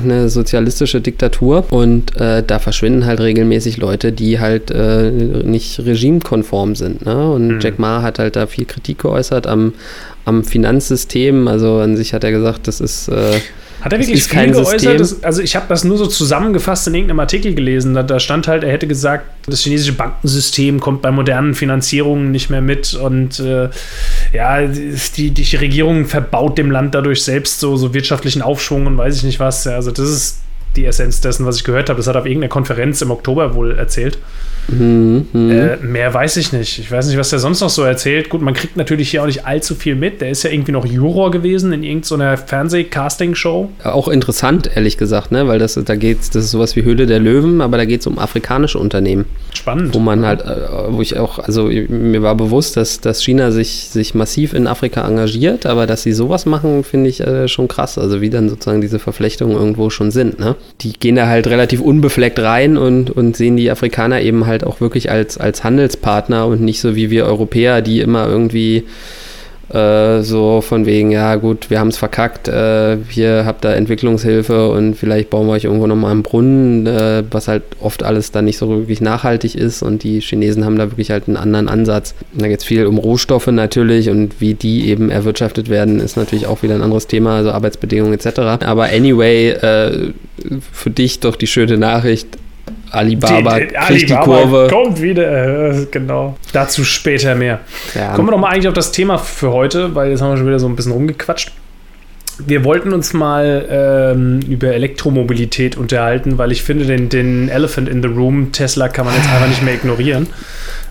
eine 0.02 0.28
sozialistische 0.28 1.00
Diktatur 1.00 1.64
und 1.70 2.16
äh, 2.16 2.42
da 2.42 2.58
verschwinden 2.58 3.06
halt 3.06 3.20
regelmäßig 3.20 3.76
Leute, 3.76 4.12
die 4.12 4.40
halt 4.40 4.70
äh, 4.70 5.10
nicht 5.10 5.78
regimekonform 5.80 6.74
sind. 6.74 7.04
Ne? 7.04 7.30
Und 7.30 7.48
mhm. 7.48 7.60
Jack 7.60 7.78
Ma 7.78 8.02
hat 8.02 8.18
halt 8.18 8.36
da 8.36 8.46
viel 8.46 8.64
Kritik 8.64 8.98
geäußert 8.98 9.46
am, 9.46 9.74
am 10.24 10.44
Finanzsystem. 10.44 11.46
Also 11.48 11.78
an 11.78 11.96
sich 11.96 12.14
hat 12.14 12.24
er 12.24 12.32
gesagt, 12.32 12.68
das 12.68 12.80
ist 12.80 13.08
äh, 13.08 13.40
hat 13.80 13.92
er 13.92 13.98
wirklich 14.00 14.24
viel 14.24 14.50
geäußert? 14.50 14.98
Das, 14.98 15.22
also 15.22 15.40
ich 15.40 15.54
habe 15.54 15.66
das 15.68 15.84
nur 15.84 15.98
so 15.98 16.06
zusammengefasst 16.06 16.88
in 16.88 16.94
irgendeinem 16.94 17.20
Artikel 17.20 17.54
gelesen. 17.54 17.94
Da, 17.94 18.02
da, 18.02 18.18
stand 18.18 18.48
halt, 18.48 18.64
er 18.64 18.72
hätte 18.72 18.86
gesagt, 18.86 19.26
das 19.46 19.60
chinesische 19.60 19.92
Bankensystem 19.92 20.80
kommt 20.80 21.02
bei 21.02 21.10
modernen 21.10 21.54
Finanzierungen 21.54 22.30
nicht 22.30 22.50
mehr 22.50 22.60
mit 22.60 22.94
und 22.94 23.38
äh, 23.38 23.68
ja, 24.32 24.66
die, 24.66 25.30
die 25.30 25.56
Regierung 25.56 26.06
verbaut 26.06 26.58
dem 26.58 26.70
Land 26.70 26.94
dadurch 26.94 27.22
selbst 27.22 27.60
so, 27.60 27.76
so 27.76 27.94
wirtschaftlichen 27.94 28.42
Aufschwung 28.42 28.86
und 28.86 28.98
weiß 28.98 29.16
ich 29.16 29.22
nicht 29.22 29.38
was. 29.38 29.66
Also 29.66 29.92
das 29.92 30.08
ist 30.08 30.38
die 30.76 30.84
Essenz 30.84 31.20
dessen, 31.20 31.46
was 31.46 31.56
ich 31.56 31.64
gehört 31.64 31.88
habe. 31.88 31.98
Das 31.98 32.06
hat 32.06 32.16
auf 32.16 32.26
irgendeiner 32.26 32.50
Konferenz 32.50 33.02
im 33.02 33.10
Oktober 33.10 33.54
wohl 33.54 33.72
erzählt. 33.72 34.18
Mhm, 34.68 35.26
äh, 35.34 35.76
mehr 35.76 36.12
weiß 36.12 36.36
ich 36.36 36.52
nicht. 36.52 36.78
Ich 36.78 36.92
weiß 36.92 37.06
nicht, 37.06 37.16
was 37.16 37.30
der 37.30 37.38
sonst 37.38 37.60
noch 37.60 37.70
so 37.70 37.82
erzählt. 37.84 38.28
Gut, 38.28 38.42
man 38.42 38.52
kriegt 38.52 38.76
natürlich 38.76 39.10
hier 39.10 39.22
auch 39.22 39.26
nicht 39.26 39.46
allzu 39.46 39.74
viel 39.74 39.94
mit. 39.94 40.20
Der 40.20 40.30
ist 40.30 40.42
ja 40.42 40.50
irgendwie 40.50 40.72
noch 40.72 40.84
Juror 40.84 41.30
gewesen 41.30 41.72
in 41.72 41.82
irgendeiner 41.82 42.36
Fernseh-Casting-Show. 42.36 43.70
Auch 43.84 44.08
interessant, 44.08 44.70
ehrlich 44.74 44.98
gesagt, 44.98 45.32
ne? 45.32 45.48
weil 45.48 45.58
das, 45.58 45.74
da 45.74 45.96
geht's, 45.96 46.28
das 46.30 46.44
ist 46.44 46.50
sowas 46.50 46.76
wie 46.76 46.82
Höhle 46.82 47.06
der 47.06 47.18
Löwen, 47.18 47.62
aber 47.62 47.78
da 47.78 47.86
geht 47.86 48.02
es 48.02 48.06
um 48.06 48.18
afrikanische 48.18 48.78
Unternehmen. 48.78 49.24
Spannend. 49.54 49.94
Wo 49.94 50.00
man 50.00 50.26
halt, 50.26 50.42
äh, 50.42 50.46
wo 50.90 51.00
ich 51.00 51.18
auch, 51.18 51.38
also 51.38 51.64
mir 51.64 52.22
war 52.22 52.34
bewusst, 52.34 52.76
dass, 52.76 53.00
dass 53.00 53.22
China 53.22 53.52
sich, 53.52 53.88
sich 53.88 54.14
massiv 54.14 54.52
in 54.52 54.66
Afrika 54.66 55.06
engagiert, 55.06 55.64
aber 55.64 55.86
dass 55.86 56.02
sie 56.02 56.12
sowas 56.12 56.44
machen, 56.44 56.84
finde 56.84 57.08
ich 57.08 57.20
äh, 57.20 57.48
schon 57.48 57.68
krass. 57.68 57.96
Also 57.96 58.20
wie 58.20 58.28
dann 58.28 58.50
sozusagen 58.50 58.82
diese 58.82 58.98
Verflechtungen 58.98 59.56
irgendwo 59.56 59.88
schon 59.88 60.10
sind. 60.10 60.38
Ne? 60.38 60.56
Die 60.80 60.92
gehen 60.92 61.16
da 61.16 61.26
halt 61.26 61.46
relativ 61.46 61.80
unbefleckt 61.80 62.38
rein 62.38 62.76
und, 62.76 63.10
und 63.10 63.36
sehen 63.36 63.56
die 63.56 63.70
Afrikaner 63.70 64.20
eben 64.20 64.46
halt 64.46 64.64
auch 64.64 64.80
wirklich 64.80 65.10
als, 65.10 65.38
als 65.38 65.64
Handelspartner 65.64 66.46
und 66.46 66.60
nicht 66.60 66.80
so 66.80 66.94
wie 66.94 67.10
wir 67.10 67.26
Europäer, 67.26 67.82
die 67.82 68.00
immer 68.00 68.28
irgendwie 68.28 68.84
äh, 69.72 70.22
so 70.22 70.60
von 70.62 70.86
wegen, 70.86 71.10
ja 71.10 71.36
gut, 71.36 71.68
wir 71.68 71.78
haben 71.78 71.88
es 71.88 71.98
verkackt, 71.98 72.48
äh, 72.48 72.96
hier 73.08 73.44
habt 73.44 73.64
ihr 73.64 73.74
Entwicklungshilfe 73.74 74.70
und 74.70 74.94
vielleicht 74.94 75.28
bauen 75.28 75.46
wir 75.46 75.52
euch 75.52 75.64
irgendwo 75.64 75.86
nochmal 75.86 76.12
einen 76.12 76.22
Brunnen, 76.22 76.86
äh, 76.86 77.22
was 77.30 77.48
halt 77.48 77.62
oft 77.80 78.02
alles 78.02 78.32
dann 78.32 78.46
nicht 78.46 78.56
so 78.56 78.68
wirklich 78.70 79.00
nachhaltig 79.00 79.54
ist 79.54 79.82
und 79.82 80.04
die 80.04 80.20
Chinesen 80.20 80.64
haben 80.64 80.78
da 80.78 80.90
wirklich 80.90 81.10
halt 81.10 81.28
einen 81.28 81.36
anderen 81.36 81.68
Ansatz. 81.68 82.14
Da 82.32 82.48
geht 82.48 82.60
es 82.60 82.64
viel 82.64 82.86
um 82.86 82.96
Rohstoffe 82.98 83.48
natürlich 83.48 84.08
und 84.08 84.40
wie 84.40 84.54
die 84.54 84.88
eben 84.88 85.10
erwirtschaftet 85.10 85.68
werden, 85.68 86.00
ist 86.00 86.16
natürlich 86.16 86.46
auch 86.46 86.62
wieder 86.62 86.74
ein 86.74 86.82
anderes 86.82 87.06
Thema, 87.06 87.36
also 87.36 87.50
Arbeitsbedingungen 87.50 88.14
etc. 88.14 88.64
Aber 88.64 88.84
anyway, 88.84 89.50
äh, 89.50 90.12
für 90.72 90.90
dich 90.90 91.20
doch 91.20 91.36
die 91.36 91.46
schöne 91.46 91.76
Nachricht, 91.76 92.38
Alibaba 92.90 93.58
die, 93.58 93.66
die, 93.66 93.74
kriegt 93.74 94.10
Alibaba 94.10 94.24
die 94.24 94.30
Kurve. 94.30 94.68
Kommt 94.70 95.02
wieder, 95.02 95.72
äh, 95.72 95.86
genau. 95.90 96.36
Dazu 96.52 96.84
später 96.84 97.34
mehr. 97.34 97.60
Ja. 97.94 98.14
Kommen 98.14 98.28
wir 98.28 98.32
doch 98.32 98.38
mal 98.38 98.48
eigentlich 98.48 98.68
auf 98.68 98.74
das 98.74 98.92
Thema 98.92 99.18
für 99.18 99.52
heute, 99.52 99.94
weil 99.94 100.10
jetzt 100.10 100.22
haben 100.22 100.30
wir 100.30 100.36
schon 100.36 100.46
wieder 100.46 100.58
so 100.58 100.68
ein 100.68 100.76
bisschen 100.76 100.92
rumgequatscht. 100.92 101.52
Wir 102.46 102.64
wollten 102.64 102.92
uns 102.92 103.12
mal 103.12 103.66
ähm, 103.68 104.40
über 104.48 104.68
Elektromobilität 104.68 105.76
unterhalten, 105.76 106.38
weil 106.38 106.52
ich 106.52 106.62
finde, 106.62 106.86
den, 106.86 107.08
den 107.08 107.48
Elephant 107.48 107.88
in 107.88 108.02
the 108.02 108.08
Room, 108.08 108.52
Tesla, 108.52 108.88
kann 108.88 109.06
man 109.06 109.14
jetzt 109.14 109.28
einfach 109.28 109.48
nicht 109.48 109.62
mehr 109.62 109.74
ignorieren. 109.74 110.28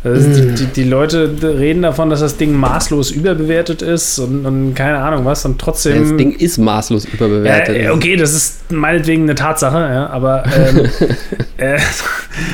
Also 0.04 0.30
mm. 0.30 0.56
die, 0.56 0.66
die, 0.68 0.84
Leute 0.84 1.32
reden 1.42 1.82
davon, 1.82 2.10
dass 2.10 2.20
das 2.20 2.38
Ding 2.38 2.54
maßlos 2.54 3.12
überbewertet 3.12 3.82
ist 3.82 4.20
und, 4.20 4.46
und 4.46 4.74
keine 4.76 5.00
Ahnung 5.00 5.26
was 5.26 5.44
und 5.46 5.60
trotzdem. 5.60 6.02
das 6.02 6.18
Ding 6.18 6.32
ist 6.34 6.58
maßlos 6.58 7.06
überbewertet. 7.06 7.76
Äh, 7.76 7.90
okay, 7.90 8.16
das 8.16 8.34
ist 8.34 8.72
meinetwegen 8.72 9.24
eine 9.24 9.36
Tatsache, 9.36 9.78
ja, 9.78 10.08
aber 10.08 10.44
ähm, 10.46 10.86
äh, 11.58 11.80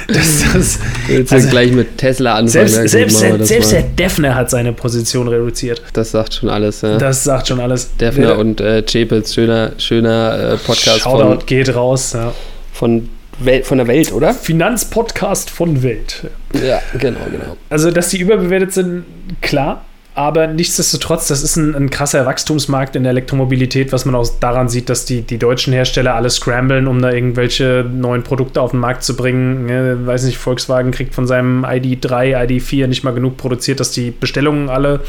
das, 0.07 0.43
das, 0.53 0.79
Willst 1.07 1.33
also, 1.33 1.49
gleich 1.49 1.71
mit 1.73 1.97
Tesla 1.97 2.35
anfangen? 2.35 2.67
Selbst, 2.67 2.91
selbst, 2.91 3.21
der, 3.21 3.45
selbst 3.45 3.71
der 3.71 3.83
Defner 3.83 4.35
hat 4.35 4.49
seine 4.49 4.71
Position 4.71 5.27
reduziert. 5.27 5.81
Das 5.93 6.11
sagt 6.11 6.35
schon 6.35 6.49
alles, 6.49 6.81
ja. 6.81 6.97
Das 6.97 7.23
sagt 7.23 7.49
schon 7.49 7.59
alles. 7.59 7.95
Defner 7.97 8.29
ja. 8.29 8.33
und 8.35 8.61
äh, 8.61 8.82
Chapels, 8.85 9.33
schöner, 9.33 9.71
schöner 9.77 10.53
äh, 10.53 10.57
Podcast. 10.57 11.01
Shoutout 11.01 11.37
von, 11.37 11.45
geht 11.45 11.75
raus, 11.75 12.13
ja. 12.13 12.33
Von 12.71 13.09
Welt, 13.39 13.65
von 13.65 13.77
der 13.77 13.87
Welt, 13.87 14.11
oder? 14.11 14.33
Finanzpodcast 14.33 15.49
von 15.49 15.83
Welt. 15.83 16.29
Ja, 16.53 16.81
genau, 16.99 17.19
genau. 17.31 17.57
Also, 17.69 17.91
dass 17.91 18.09
die 18.09 18.19
überbewertet 18.19 18.73
sind, 18.73 19.05
klar. 19.41 19.85
Aber 20.15 20.45
nichtsdestotrotz, 20.45 21.27
das 21.27 21.41
ist 21.41 21.55
ein, 21.55 21.73
ein, 21.75 21.89
krasser 21.89 22.25
Wachstumsmarkt 22.25 22.95
in 22.95 23.03
der 23.03 23.11
Elektromobilität, 23.11 23.91
was 23.91 24.05
man 24.05 24.13
auch 24.13 24.27
daran 24.39 24.69
sieht, 24.69 24.89
dass 24.89 25.05
die, 25.05 25.21
die 25.21 25.39
deutschen 25.39 25.73
Hersteller 25.73 26.13
alle 26.13 26.29
scramblen, 26.29 26.87
um 26.87 27.01
da 27.01 27.11
irgendwelche 27.11 27.83
neuen 27.91 28.21
Produkte 28.21 28.61
auf 28.61 28.71
den 28.71 28.79
Markt 28.79 29.03
zu 29.03 29.15
bringen. 29.15 29.67
Ja, 29.69 30.05
weiß 30.05 30.25
nicht, 30.25 30.37
Volkswagen 30.37 30.91
kriegt 30.91 31.15
von 31.15 31.25
seinem 31.25 31.65
ID3, 31.65 32.37
ID4 32.45 32.85
nicht 32.85 33.03
mal 33.03 33.13
genug 33.13 33.37
produziert, 33.37 33.79
dass 33.79 33.91
die 33.91 34.11
Bestellungen 34.11 34.69
alle 34.69 34.99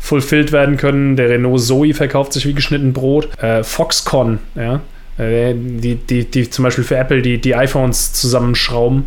fulfilled 0.00 0.52
werden 0.52 0.78
können. 0.78 1.16
Der 1.16 1.28
Renault 1.28 1.60
Zoe 1.60 1.92
verkauft 1.92 2.32
sich 2.32 2.46
wie 2.46 2.54
geschnitten 2.54 2.94
Brot. 2.94 3.28
Äh, 3.38 3.62
Foxconn, 3.62 4.38
ja, 4.54 4.80
äh, 5.18 5.54
die, 5.54 5.96
die, 5.96 6.24
die 6.24 6.48
zum 6.48 6.62
Beispiel 6.62 6.84
für 6.84 6.96
Apple 6.96 7.20
die, 7.20 7.38
die 7.38 7.54
iPhones 7.54 8.14
zusammenschrauben 8.14 9.04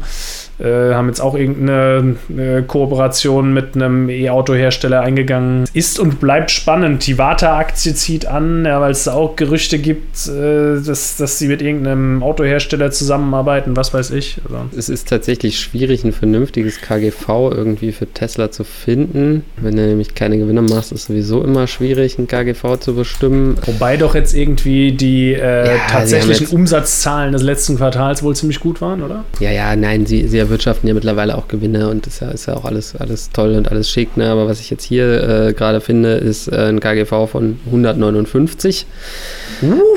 äh, 0.60 0.94
haben 0.94 1.08
jetzt 1.08 1.22
auch 1.22 1.36
irgendeine 1.36 2.16
äh, 2.36 2.62
Kooperation 2.64 3.54
mit 3.54 3.76
einem 3.76 4.10
E-Auto-Hersteller 4.10 5.02
eingegangen. 5.02 5.66
Ist 5.74 6.00
und 6.00 6.20
bleibt 6.20 6.52
spannend. 6.52 7.08
Die 7.08 7.18
Warta-Aktie 7.18 7.94
zieht 7.94 8.26
an, 8.26 8.66
ja, 8.66 8.82
weil 8.82 8.92
es 8.92 9.06
da 9.06 9.14
auch 9.14 9.36
Gerüchte 9.36 9.80
gibt, 9.80 10.28
äh, 10.28 10.82
dass, 10.82 11.18
dass 11.18 11.40
sie 11.40 11.48
mit 11.48 11.62
irgendeinem 11.62 12.22
Autohersteller 12.24 12.92
zusammenarbeiten, 12.92 13.76
was 13.76 13.94
weiß 13.94 14.12
ich. 14.12 14.38
Also. 14.44 14.66
Es 14.78 14.90
ist 14.90 15.08
tatsächlich 15.08 15.60
schwierig, 15.60 16.04
ein 16.04 16.12
vernünftiges 16.12 16.82
KGV 16.82 17.52
irgendwie 17.52 17.92
für 17.92 18.08
Tesla 18.08 18.52
zu 18.52 18.64
finden. 18.64 19.44
Wenn 19.58 19.76
du 19.76 19.86
nämlich 19.86 20.16
keine 20.16 20.38
Gewinne 20.38 20.62
machst, 20.62 20.92
ist 20.92 21.06
sowieso 21.06 21.44
immer 21.44 21.68
schwierig, 21.68 22.18
ein 22.20 22.28
KGV 22.28 22.78
zu 22.80 22.96
bestimmen. 22.96 23.58
Wobei 23.66 23.98
doch 23.98 24.16
jetzt 24.16 24.34
irgendwie 24.36 24.92
die 24.92 25.34
äh, 25.34 25.68
ja, 25.68 25.78
tatsächlichen 25.90 26.48
Umsatzzahlen 26.48 27.32
des 27.32 27.44
letzten 27.44 27.78
Quartals 27.78 28.24
wohl 28.24 28.36
ziemlich 28.36 28.60
gut 28.60 28.82
waren, 28.82 29.02
oder? 29.02 29.24
Ja, 29.40 29.52
ja, 29.52 29.76
nein, 29.76 30.06
sie, 30.06 30.28
sie 30.28 30.49
erwirtschaften 30.50 30.88
ja 30.88 30.94
mittlerweile 30.94 31.38
auch 31.38 31.48
Gewinne 31.48 31.90
und 31.90 32.06
das 32.06 32.16
ist 32.16 32.22
ja, 32.22 32.30
ist 32.30 32.46
ja 32.48 32.56
auch 32.56 32.66
alles, 32.66 32.96
alles 32.96 33.30
toll 33.30 33.56
und 33.56 33.70
alles 33.70 33.90
schick. 33.90 34.18
Ne? 34.18 34.30
Aber 34.30 34.48
was 34.48 34.60
ich 34.60 34.70
jetzt 34.70 34.84
hier 34.84 35.48
äh, 35.48 35.54
gerade 35.54 35.80
finde, 35.80 36.14
ist 36.14 36.48
äh, 36.48 36.70
ein 36.70 36.80
KGV 36.80 37.28
von 37.30 37.60
159. 37.68 38.86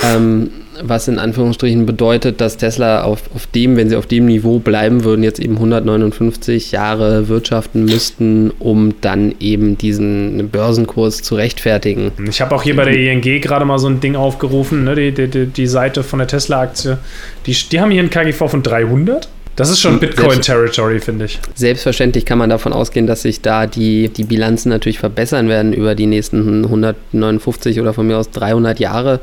Ähm, 0.04 0.50
was 0.82 1.06
in 1.08 1.19
Anführungsstrichen 1.19 1.87
bedeutet, 1.87 2.40
dass 2.40 2.56
Tesla 2.56 3.02
auf, 3.04 3.22
auf 3.34 3.46
dem, 3.46 3.76
wenn 3.76 3.88
sie 3.88 3.96
auf 3.96 4.06
dem 4.06 4.26
Niveau 4.26 4.58
bleiben 4.58 5.04
würden, 5.04 5.22
jetzt 5.22 5.38
eben 5.38 5.54
159 5.54 6.72
Jahre 6.72 7.29
wirtschaften 7.29 7.84
müssten, 7.84 8.50
um 8.58 8.94
dann 9.00 9.34
eben 9.38 9.76
diesen 9.79 10.48
Börsenkurs 10.50 11.22
zu 11.22 11.34
rechtfertigen. 11.34 12.12
Ich 12.29 12.41
habe 12.41 12.55
auch 12.55 12.62
hier 12.62 12.74
bei 12.74 12.84
der 12.84 12.94
ING 12.94 13.20
gerade 13.20 13.65
mal 13.65 13.79
so 13.79 13.86
ein 13.86 14.00
Ding 14.00 14.17
aufgerufen, 14.17 14.84
ne? 14.84 14.94
die, 14.94 15.12
die, 15.12 15.46
die 15.46 15.67
Seite 15.67 16.03
von 16.03 16.19
der 16.19 16.29
Tesla-Aktie. 16.29 16.98
Die, 17.46 17.53
die 17.53 17.81
haben 17.81 17.91
hier 17.91 18.03
ein 18.03 18.10
KGV 18.10 18.48
von 18.48 18.62
300. 18.62 19.29
Das 19.54 19.68
ist 19.68 19.80
schon 19.80 20.00
Bitcoin-Territory, 20.00 21.00
finde 21.00 21.26
ich. 21.26 21.38
Selbstverständlich 21.54 22.24
kann 22.24 22.38
man 22.38 22.48
davon 22.48 22.72
ausgehen, 22.72 23.06
dass 23.06 23.22
sich 23.22 23.42
da 23.42 23.66
die, 23.66 24.08
die 24.08 24.24
Bilanzen 24.24 24.70
natürlich 24.70 24.98
verbessern 24.98 25.48
werden 25.48 25.74
über 25.74 25.94
die 25.94 26.06
nächsten 26.06 26.64
159 26.64 27.78
oder 27.80 27.92
von 27.92 28.06
mir 28.06 28.16
aus 28.16 28.30
300 28.30 28.80
Jahre. 28.80 29.20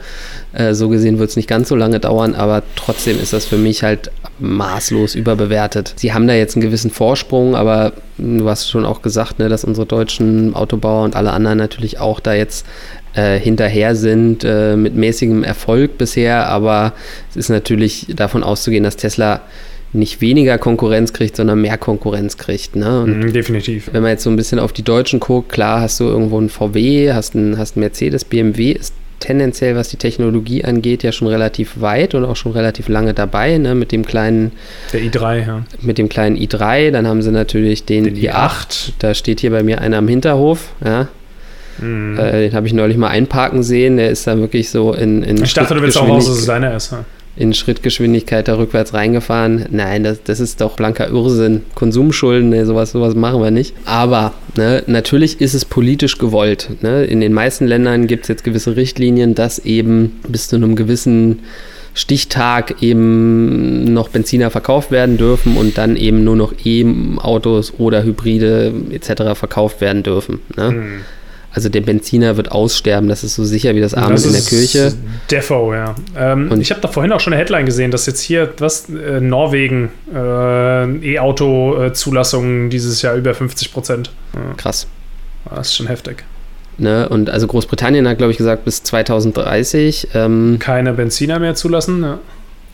Äh, 0.54 0.76
so 0.76 0.90
gesehen 0.90 1.18
wird 1.18 1.32
es 1.32 1.36
nicht 1.36 1.50
ganz 1.50 1.70
so 1.70 1.76
lange 1.76 2.00
dauern, 2.00 2.36
aber 2.36 2.62
trotzdem 2.76 3.20
ist 3.20 3.34
das 3.34 3.46
für 3.46 3.58
mich 3.58 3.82
halt 3.82 4.12
maßlos 4.38 5.16
überbewertet. 5.16 5.94
Sie 5.96 6.14
haben 6.14 6.28
da 6.28 6.36
jetzt 6.36 6.56
einen 6.56 6.64
gewissen 6.64 6.92
Vorsprung, 6.92 7.56
aber 7.56 7.94
du 8.20 8.48
hast 8.48 8.70
schon 8.70 8.86
auch 8.86 9.02
gesagt, 9.02 9.40
ne, 9.40 9.50
dass 9.50 9.64
unsere 9.64 9.88
deutschen 9.88 10.54
Autobauer 10.54 11.06
und 11.06 11.16
alle 11.16 11.32
anderen 11.32 11.58
natürlich 11.58 12.00
auch 12.00 12.20
da 12.20 12.36
jetzt 12.36 12.68
äh, 13.16 13.40
hinterher 13.40 13.96
sind 13.96 14.44
äh, 14.44 14.76
mit 14.76 14.96
mäßigem 14.96 15.44
Erfolg 15.44 15.98
bisher, 15.98 16.48
aber 16.48 16.94
es 17.32 17.36
ist 17.36 17.50
natürlich 17.50 18.06
davon 18.10 18.44
auszugehen, 18.44 18.84
dass 18.84 18.96
Tesla 18.96 19.42
nicht 19.94 20.22
weniger 20.22 20.58
Konkurrenz 20.58 21.14
kriegt, 21.14 21.36
sondern 21.36 21.62
mehr 21.62 21.78
Konkurrenz 21.78 22.38
kriegt. 22.38 22.76
Ne? 22.76 23.06
Mhm, 23.08 23.34
definitiv. 23.34 23.90
Wenn 23.92 24.04
man 24.04 24.12
jetzt 24.12 24.24
so 24.24 24.30
ein 24.30 24.36
bisschen 24.36 24.60
auf 24.60 24.74
die 24.74 24.84
Deutschen 24.84 25.20
guckt, 25.20 25.50
klar 25.50 25.82
hast 25.82 26.00
du 26.00 26.06
irgendwo 26.06 26.38
einen 26.38 26.50
VW, 26.50 27.12
hast 27.14 27.36
einen, 27.36 27.58
hast 27.58 27.76
einen 27.76 27.82
Mercedes, 27.82 28.26
BMW 28.26 28.72
ist 28.72 28.94
tendenziell, 29.20 29.76
was 29.76 29.90
die 29.90 29.98
Technologie 29.98 30.64
angeht, 30.64 31.04
ja 31.04 31.12
schon 31.12 31.28
relativ 31.28 31.82
weit 31.82 32.16
und 32.16 32.24
auch 32.24 32.36
schon 32.36 32.54
relativ 32.54 32.88
lange 32.88 33.14
dabei, 33.14 33.58
ne? 33.58 33.76
mit 33.76 33.92
dem 33.92 34.06
kleinen 34.06 34.52
Der 34.94 35.02
i3, 35.02 35.46
ja. 35.46 35.66
Mit 35.82 35.98
dem 35.98 36.08
kleinen 36.08 36.38
i3, 36.38 36.92
dann 36.92 37.08
haben 37.08 37.22
sie 37.22 37.32
natürlich 37.32 37.86
den, 37.86 38.06
den 38.06 38.16
i8. 38.16 38.32
i8. 38.32 38.92
Da 39.00 39.14
steht 39.14 39.42
hier 39.42 39.52
bei 39.52 39.64
mir 39.64 39.82
einer 39.82 39.98
am 39.98 40.08
Hinterhof, 40.08 40.70
ja. 40.84 41.08
Mhm. 41.82 42.18
Äh, 42.18 42.50
den 42.50 42.54
habe 42.54 42.68
ich 42.68 42.74
neulich 42.74 42.98
mal 42.98 43.10
einparken 43.10 43.64
sehen, 43.64 43.98
der 43.98 44.10
ist 44.10 44.28
da 44.28 44.38
wirklich 44.38 44.70
so 44.70 44.94
in. 44.94 45.24
in 45.24 45.42
ich 45.42 45.54
dachte, 45.54 45.76
du 45.76 45.82
willst 45.82 45.98
auch 45.98 46.08
raus, 46.08 46.26
dass 46.26 46.40
es 46.40 46.46
deiner 46.46 46.76
ist. 46.76 46.92
Ja? 46.92 47.06
In 47.40 47.54
Schrittgeschwindigkeit 47.54 48.50
da 48.50 48.58
rückwärts 48.58 48.94
reingefahren. 48.94 49.66
Nein, 49.72 50.04
das, 50.04 50.22
das 50.24 50.42
ist 50.42 50.60
doch 50.60 50.76
blanker 50.76 51.08
Irrsinn. 51.08 51.62
Konsumschulden, 51.74 52.50
nee, 52.50 52.66
sowas, 52.66 52.92
sowas 52.92 53.16
machen 53.16 53.42
wir 53.42 53.50
nicht. 53.50 53.74
Aber 53.86 54.34
ne, 54.58 54.84
natürlich 54.88 55.40
ist 55.40 55.54
es 55.54 55.64
politisch 55.64 56.18
gewollt. 56.18 56.70
Ne? 56.82 57.06
In 57.06 57.22
den 57.22 57.32
meisten 57.32 57.66
Ländern 57.66 58.08
gibt 58.08 58.26
es 58.26 58.28
jetzt 58.28 58.44
gewisse 58.44 58.76
Richtlinien, 58.76 59.36
dass 59.36 59.58
eben 59.60 60.20
bis 60.28 60.50
zu 60.50 60.58
einem 60.58 60.76
gewissen 60.76 61.40
Stichtag 61.94 62.84
eben 62.84 63.86
noch 63.86 64.10
Benziner 64.10 64.52
verkauft 64.52 64.92
werden 64.92 65.18
dürfen 65.18 65.56
und 65.56 65.78
dann 65.78 65.96
eben 65.96 66.26
nur 66.26 66.36
noch 66.36 66.54
E-Autos 66.64 67.74
oder 67.78 68.04
Hybride 68.04 68.74
etc. 68.92 69.34
verkauft 69.34 69.80
werden 69.80 70.04
dürfen. 70.04 70.40
Ne? 70.58 70.72
Mhm. 70.72 71.02
Also 71.52 71.68
der 71.70 71.82
Benziner 71.82 72.38
wird 72.38 72.52
aussterben, 72.52 73.10
das 73.10 73.24
ist 73.24 73.36
so 73.36 73.44
sicher 73.44 73.74
wie 73.76 73.82
das 73.82 73.96
Abend 73.96 74.14
das 74.14 74.26
in 74.26 74.34
der 74.34 74.42
Kirche. 74.42 74.94
Defo, 75.32 75.74
ja. 75.74 75.96
Ähm, 76.16 76.52
und 76.52 76.62
ich 76.62 76.70
habe 76.70 76.80
da 76.80 76.88
vorhin 76.88 77.12
auch 77.12 77.20
schon 77.20 77.34
eine 77.34 77.42
Headline 77.42 77.66
gesehen, 77.66 77.90
dass 77.90 78.06
jetzt 78.06 78.22
hier, 78.22 78.54
was, 78.60 78.88
äh, 78.90 79.20
Norwegen, 79.20 79.90
äh, 80.14 81.14
E-Auto-Zulassungen 81.14 82.70
dieses 82.70 83.02
Jahr 83.02 83.16
über 83.16 83.34
50 83.34 83.74
Prozent. 83.74 84.12
Ja. 84.36 84.54
Krass. 84.58 84.86
Das 85.50 85.70
ist 85.70 85.76
schon 85.76 85.88
heftig. 85.88 86.24
Ne? 86.78 87.10
Und 87.10 87.30
also 87.30 87.48
Großbritannien 87.48 88.08
hat, 88.08 88.20
glaube 88.20 88.32
ich, 88.32 88.38
gesagt, 88.38 88.64
bis 88.66 88.84
2030. 88.84 90.10
Ähm, 90.14 90.58
Keine 90.60 90.94
Benziner 90.94 91.40
mehr 91.40 91.56
zulassen, 91.56 92.04
ja. 92.04 92.20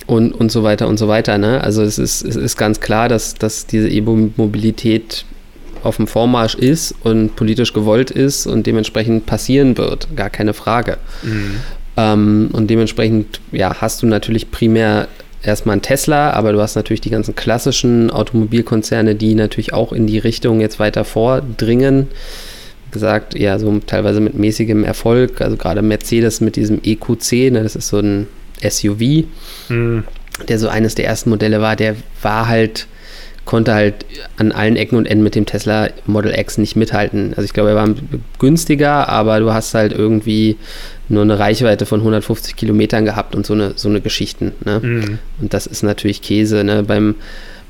Und, 0.05 0.33
und 0.33 0.51
so 0.51 0.61
weiter 0.63 0.87
und 0.87 0.97
so 0.97 1.07
weiter. 1.07 1.37
Ne? 1.39 1.61
Also 1.61 1.81
es 1.81 1.97
ist, 1.97 2.23
es 2.23 2.35
ist 2.35 2.57
ganz 2.57 2.79
klar, 2.79 3.09
dass, 3.09 3.33
dass 3.33 3.65
diese 3.65 3.89
E-Mobilität 3.89 5.25
auf 5.85 5.97
dem 5.97 6.07
Vormarsch 6.07 6.55
ist 6.55 6.95
und 7.03 7.35
politisch 7.35 7.73
gewollt 7.73 8.11
ist 8.11 8.47
und 8.47 8.65
dementsprechend 8.67 9.25
passieren 9.25 9.77
wird. 9.77 10.07
Gar 10.15 10.29
keine 10.29 10.53
Frage. 10.53 10.97
Mhm. 11.23 11.55
Ähm, 11.97 12.49
und 12.51 12.69
dementsprechend 12.69 13.39
ja, 13.51 13.75
hast 13.81 14.01
du 14.01 14.07
natürlich 14.07 14.51
primär 14.51 15.07
erstmal 15.43 15.77
ein 15.77 15.81
Tesla, 15.81 16.31
aber 16.31 16.51
du 16.51 16.61
hast 16.61 16.75
natürlich 16.75 17.01
die 17.01 17.11
ganzen 17.11 17.35
klassischen 17.35 18.09
Automobilkonzerne, 18.09 19.15
die 19.15 19.35
natürlich 19.35 19.73
auch 19.73 19.93
in 19.93 20.07
die 20.07 20.19
Richtung 20.19 20.59
jetzt 20.59 20.79
weiter 20.79 21.05
vordringen 21.05 22.07
gesagt, 22.95 23.37
ja, 23.37 23.59
so 23.59 23.77
teilweise 23.85 24.21
mit 24.21 24.33
mäßigem 24.33 24.83
Erfolg. 24.83 25.41
Also 25.41 25.57
gerade 25.57 25.83
Mercedes 25.83 26.41
mit 26.41 26.55
diesem 26.55 26.79
EQC, 26.81 27.51
ne, 27.51 27.61
das 27.61 27.75
ist 27.75 27.89
so 27.89 27.99
ein 27.99 28.27
SUV, 28.67 29.25
mhm. 29.69 30.05
der 30.47 30.57
so 30.57 30.69
eines 30.69 30.95
der 30.95 31.05
ersten 31.05 31.29
Modelle 31.29 31.61
war, 31.61 31.75
der 31.75 31.95
war 32.21 32.47
halt, 32.47 32.87
konnte 33.45 33.73
halt 33.73 34.05
an 34.37 34.51
allen 34.51 34.75
Ecken 34.75 34.97
und 34.97 35.05
Enden 35.05 35.23
mit 35.23 35.35
dem 35.35 35.45
Tesla 35.45 35.89
Model 36.05 36.37
X 36.37 36.57
nicht 36.57 36.75
mithalten. 36.75 37.29
Also 37.31 37.43
ich 37.43 37.53
glaube, 37.53 37.69
er 37.69 37.75
war 37.75 37.89
günstiger, 38.39 39.07
aber 39.07 39.39
du 39.39 39.53
hast 39.53 39.73
halt 39.73 39.93
irgendwie 39.93 40.57
nur 41.07 41.21
eine 41.21 41.37
Reichweite 41.37 41.85
von 41.85 41.99
150 41.99 42.55
Kilometern 42.55 43.05
gehabt 43.05 43.35
und 43.35 43.45
so 43.45 43.53
eine, 43.53 43.73
so 43.75 43.87
eine 43.87 44.01
Geschichten. 44.01 44.53
Ne? 44.65 44.79
Mhm. 44.81 45.19
Und 45.39 45.53
das 45.53 45.67
ist 45.67 45.83
natürlich 45.83 46.21
Käse. 46.21 46.63
Ne? 46.63 46.83
Beim 46.83 47.15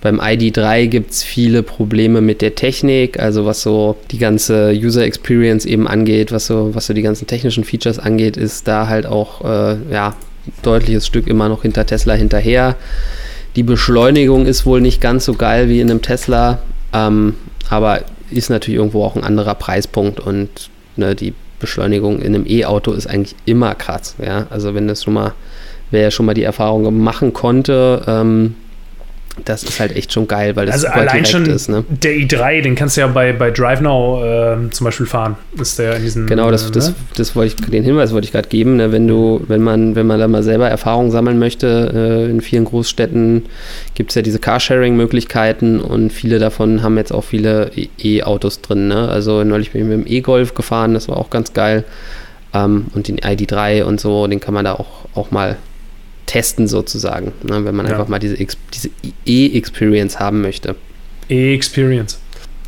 beim 0.02 0.22
ID3 0.22 0.86
gibt 0.86 1.12
es 1.12 1.24
viele 1.24 1.64
Probleme 1.64 2.22
mit 2.22 2.44
der 2.44 2.54
Technik, 2.54 3.20
also 3.20 3.48
was 3.48 3.64
so 3.64 3.98
die 4.12 4.20
ganze 4.20 4.70
User 4.70 5.04
Experience 5.04 5.66
eben 5.66 5.88
angeht, 5.88 6.32
was 6.32 6.46
so, 6.46 6.76
was 6.76 6.86
so 6.86 6.94
die 6.94 7.02
ganzen 7.02 7.26
technischen 7.26 7.64
Features 7.64 7.98
angeht, 7.98 8.38
ist 8.38 8.68
da 8.68 8.88
halt 8.88 9.08
auch 9.08 9.44
äh, 9.44 9.78
ja, 9.92 10.16
deutliches 10.62 11.08
Stück 11.08 11.26
immer 11.26 11.50
noch 11.50 11.64
hinter 11.64 11.88
Tesla 11.88 12.14
hinterher. 12.14 12.76
Die 13.56 13.64
Beschleunigung 13.64 14.46
ist 14.46 14.66
wohl 14.66 14.82
nicht 14.82 15.00
ganz 15.02 15.26
so 15.26 15.34
geil 15.34 15.70
wie 15.70 15.80
in 15.80 15.90
einem 15.90 16.02
Tesla, 16.02 16.60
ähm, 16.94 17.36
aber 17.70 18.02
ist 18.30 18.50
natürlich 18.50 18.78
irgendwo 18.80 19.04
auch 19.04 19.16
ein 19.16 19.24
anderer 19.24 19.56
Preispunkt 19.56 20.20
und 20.20 20.70
ne, 20.98 21.16
die 21.16 21.34
Beschleunigung 21.60 22.20
in 22.20 22.36
einem 22.36 22.46
E-Auto 22.48 22.92
ist 22.92 23.08
eigentlich 23.08 23.36
immer 23.46 23.76
krass. 23.76 24.16
Ja? 24.24 24.48
Also 24.50 24.76
wenn 24.76 24.88
das 24.88 25.04
schon 25.04 25.14
mal, 25.14 25.34
wer 25.92 26.02
ja 26.02 26.12
schon 26.12 26.26
mal 26.26 26.34
die 26.34 26.44
Erfahrung 26.44 27.02
machen 27.02 27.34
konnte, 27.34 28.04
ähm, 28.08 28.56
das 29.44 29.64
ist 29.64 29.80
halt 29.80 29.96
echt 29.96 30.14
schon 30.14 30.28
geil, 30.28 30.56
weil 30.56 30.66
das 30.66 30.86
also 30.86 31.00
allein 31.00 31.26
schon 31.26 31.46
ist. 31.46 31.68
Ne? 31.68 31.84
Der 31.90 32.14
i3, 32.14 32.62
den 32.62 32.76
kannst 32.76 32.96
du 32.96 33.02
ja 33.02 33.08
bei, 33.08 33.34
bei 33.34 33.52
DriveNow 33.52 34.24
äh, 34.24 34.70
zum 34.70 34.86
Beispiel 34.86 35.06
fahren. 35.06 35.36
Ist 35.60 35.78
der 35.78 35.98
in 35.98 36.04
diesen. 36.04 36.28
Genau, 36.28 36.52
das, 36.52 36.70
äh, 36.70 36.72
das, 36.72 36.90
ne? 36.90 36.96
das 37.18 37.36
wollte 37.36 37.56
ich, 37.60 37.70
den 37.70 37.84
Hinweis 37.84 38.14
wollte 38.14 38.26
ich 38.26 38.32
gerade 38.32 38.48
geben. 38.48 38.78
Ne? 38.78 38.94
Wenn 38.94 39.08
du, 39.08 39.44
wenn 39.48 39.62
man, 39.62 39.96
wenn 39.96 40.08
man 40.08 40.20
da 40.20 40.28
mal 40.30 40.42
selber 40.42 40.70
Erfahrung 40.70 41.12
sammeln 41.12 41.38
möchte, 41.38 41.92
äh, 41.94 42.32
in 42.32 42.40
vielen 42.40 42.64
Großstädten 42.64 43.46
gibt 43.94 44.12
es 44.12 44.16
ja 44.16 44.22
diese 44.22 44.40
Carsharing-Möglichkeiten 44.40 45.82
und 45.82 46.14
viele 46.14 46.40
davon 46.40 46.82
haben 46.82 46.98
jetzt 46.98 47.12
auch 47.12 47.24
viele 47.24 47.72
E-Autos 48.02 48.62
drin. 48.62 48.88
Ne? 48.88 49.10
Also 49.10 49.44
neulich 49.44 49.72
bin 49.72 49.82
ich 49.82 49.88
mit 49.88 50.06
dem 50.06 50.12
E-Golf 50.12 50.54
gefahren, 50.54 50.94
das 50.94 51.10
war 51.10 51.18
auch 51.18 51.30
ganz 51.30 51.54
geil. 51.54 51.84
Ähm, 52.54 52.86
und 52.94 53.10
den 53.10 53.20
ID3 53.20 53.84
und 53.84 54.00
so, 54.00 54.28
den 54.28 54.40
kann 54.40 54.54
man 54.54 54.64
da 54.64 54.74
auch, 54.74 55.06
auch 55.14 55.32
mal 55.32 55.58
testen 56.26 56.68
sozusagen, 56.68 57.34
ne, 57.44 57.66
wenn 57.66 57.76
man 57.76 57.86
ja. 57.86 57.94
einfach 57.94 58.08
mal 58.08 58.20
diese, 58.20 58.36
diese 58.74 58.90
E-Experience 59.26 60.20
haben 60.20 60.42
möchte. 60.42 60.76
E-Experience. 61.30 62.20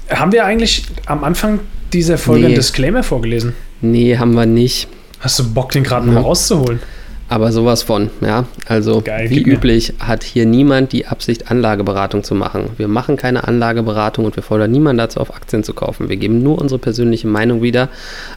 Haben 0.10 0.32
wir 0.32 0.46
eigentlich 0.46 0.84
am 1.06 1.24
Anfang 1.24 1.60
dieser 1.94 2.18
Folge 2.18 2.42
nee. 2.42 2.46
einen 2.48 2.56
Disclaimer 2.56 3.04
vorgelesen? 3.04 3.54
Nee, 3.82 4.18
haben 4.18 4.34
wir 4.34 4.46
nicht. 4.46 4.88
Hast 5.20 5.40
du 5.40 5.54
Bock, 5.54 5.72
den 5.72 5.84
gerade 5.84 6.08
ja. 6.08 6.14
mal 6.14 6.22
rauszuholen? 6.22 6.80
Aber 7.30 7.52
sowas 7.52 7.84
von, 7.84 8.10
ja. 8.22 8.46
Also 8.68 9.02
Geil, 9.02 9.30
wie 9.30 9.42
üblich 9.42 9.94
hat 10.00 10.24
hier 10.24 10.46
niemand 10.46 10.94
die 10.94 11.08
Absicht, 11.08 11.52
Anlageberatung 11.52 12.24
zu 12.24 12.36
machen. 12.36 12.70
Wir 12.78 12.88
machen 12.88 13.18
keine 13.18 13.48
Anlageberatung 13.48 14.26
und 14.26 14.36
wir 14.36 14.44
fordern 14.44 14.72
niemanden 14.72 15.00
dazu 15.00 15.20
auf, 15.20 15.36
Aktien 15.36 15.64
zu 15.64 15.74
kaufen. 15.74 16.08
Wir 16.08 16.16
geben 16.16 16.42
nur 16.42 16.58
unsere 16.58 16.80
persönliche 16.80 17.28
Meinung 17.28 17.62
wieder. 17.62 17.90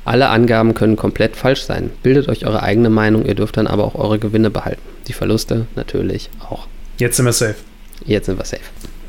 Alle 0.05 0.29
Angaben 0.29 0.75
können 0.75 0.97
komplett 0.97 1.37
falsch 1.37 1.63
sein. 1.63 1.91
Bildet 2.03 2.29
euch 2.29 2.47
eure 2.47 2.63
eigene 2.63 2.91
Meinung, 2.91 3.25
ihr 3.27 3.35
dürft 3.37 3.57
dann 3.57 3.69
aber 3.69 3.85
auch 3.85 3.95
eure 3.95 4.19
Gewinne 4.19 4.51
behalten. 4.51 4.83
Die 5.07 5.13
Verluste 5.13 5.67
natürlich 5.77 6.31
auch. 6.49 6.67
Jetzt 6.99 7.17
sind 7.17 7.27
wir 7.27 7.33
safe. 7.33 7.57
Jetzt 8.05 8.27
sind 8.27 8.39
wir 8.39 8.45
safe. 8.45 8.63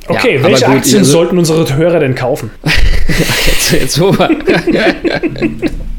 Okay, 0.08 0.38
ja, 0.38 0.44
welche 0.44 0.66
gut, 0.66 0.76
Aktien 0.76 1.04
sollten 1.04 1.38
unsere 1.38 1.76
Hörer 1.76 2.00
denn 2.00 2.16
kaufen? 2.16 2.52
jetzt, 3.48 3.72
jetzt 3.72 4.00
wir. 4.00 4.30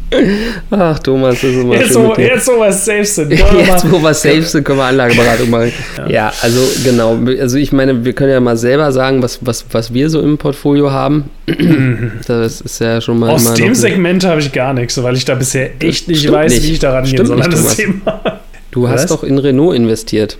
Ach, 0.71 0.99
Thomas, 0.99 1.35
das 1.40 1.45
ist 1.45 1.57
immer 1.57 1.75
jetzt, 1.75 1.92
schön 1.92 2.04
wo, 2.04 2.14
jetzt, 2.14 2.49
wo 2.49 2.61
wir 2.61 2.73
safe 2.73 3.04
sind. 3.04 3.33
Jetzt, 3.33 3.90
wo 3.90 3.99
wir 4.02 4.14
safe 4.14 4.42
sind, 4.42 4.64
können 4.64 4.78
wir 4.78 4.85
Anlageberatung 4.85 5.50
machen. 5.50 5.73
Ja. 5.99 6.09
ja. 6.09 6.33
also 6.42 6.61
genau. 6.85 7.19
Also 7.40 7.59
ich 7.59 7.73
meine, 7.73 8.04
wir 8.04 8.12
können 8.12 8.33
ja 8.33 8.40
mal 8.40 8.57
selber 8.57 8.92
sagen, 8.92 9.23
was, 9.23 9.38
was, 9.42 9.64
was 9.71 9.92
wir 9.92 10.11
so 10.11 10.21
im 10.21 10.38
Portfolio 10.38 10.90
haben. 10.90 11.31
das 12.26 12.61
ist 12.61 12.81
ja 12.81 13.00
schon 13.00 13.19
mal. 13.19 13.31
Aus 13.31 13.54
dem 13.54 13.75
Segment 13.75 14.25
habe 14.25 14.40
ich 14.40 14.52
gar 14.52 14.75
nichts, 14.75 15.02
weil 15.02 15.16
ich 15.16 15.25
da 15.25 15.35
bisher 15.35 15.71
echt 15.81 16.09
nicht 16.09 16.21
Stimmt 16.21 16.35
weiß, 16.35 16.52
nicht. 16.52 16.62
wie 16.64 16.73
ich 16.73 16.78
daran 16.78 17.04
gehen 17.04 17.26
soll 17.26 17.42
an 17.42 17.50
das 17.50 17.76
Thema. 17.76 18.40
Du 18.71 18.88
hast 18.88 19.11
doch 19.11 19.23
in 19.23 19.37
Renault 19.37 19.76
investiert. 19.76 20.38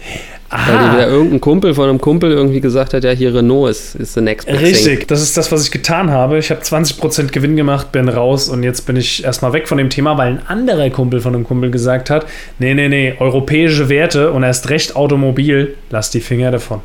Aha. 0.53 0.71
Weil 0.71 0.93
wieder 0.95 1.09
irgendein 1.09 1.41
Kumpel 1.41 1.75
von 1.75 1.89
einem 1.89 2.01
Kumpel 2.01 2.31
irgendwie 2.31 2.61
gesagt 2.61 2.93
hat, 2.93 3.05
ja, 3.05 3.11
hier 3.11 3.35
Renault 3.35 3.71
ist, 3.71 3.95
ist 3.95 4.13
the 4.13 4.21
next 4.21 4.47
big 4.47 4.61
Richtig, 4.61 4.99
thing. 4.99 5.07
das 5.09 5.23
ist 5.23 5.37
das, 5.37 5.51
was 5.51 5.65
ich 5.65 5.71
getan 5.71 6.11
habe. 6.11 6.39
Ich 6.39 6.51
habe 6.51 6.61
20% 6.61 7.33
Gewinn 7.33 7.57
gemacht, 7.57 7.91
bin 7.91 8.09
raus 8.11 8.51
und 8.51 8.63
jetzt 8.63 8.83
bin 8.83 8.97
ich 8.97 9.25
erstmal 9.25 9.55
weg 9.55 9.67
von 9.67 9.79
dem 9.79 9.89
Thema, 9.89 10.19
weil 10.19 10.29
ein 10.33 10.47
anderer 10.47 10.91
Kumpel 10.91 11.23
von 11.23 11.35
einem 11.35 11.45
Kumpel 11.45 11.71
gesagt 11.71 12.11
hat, 12.11 12.27
nee, 12.59 12.75
nee, 12.75 12.89
nee, 12.89 13.15
europäische 13.19 13.89
Werte 13.89 14.31
und 14.31 14.43
erst 14.43 14.69
recht 14.69 14.95
Automobil, 14.95 15.75
lass 15.89 16.11
die 16.11 16.21
Finger 16.21 16.51
davon. 16.51 16.81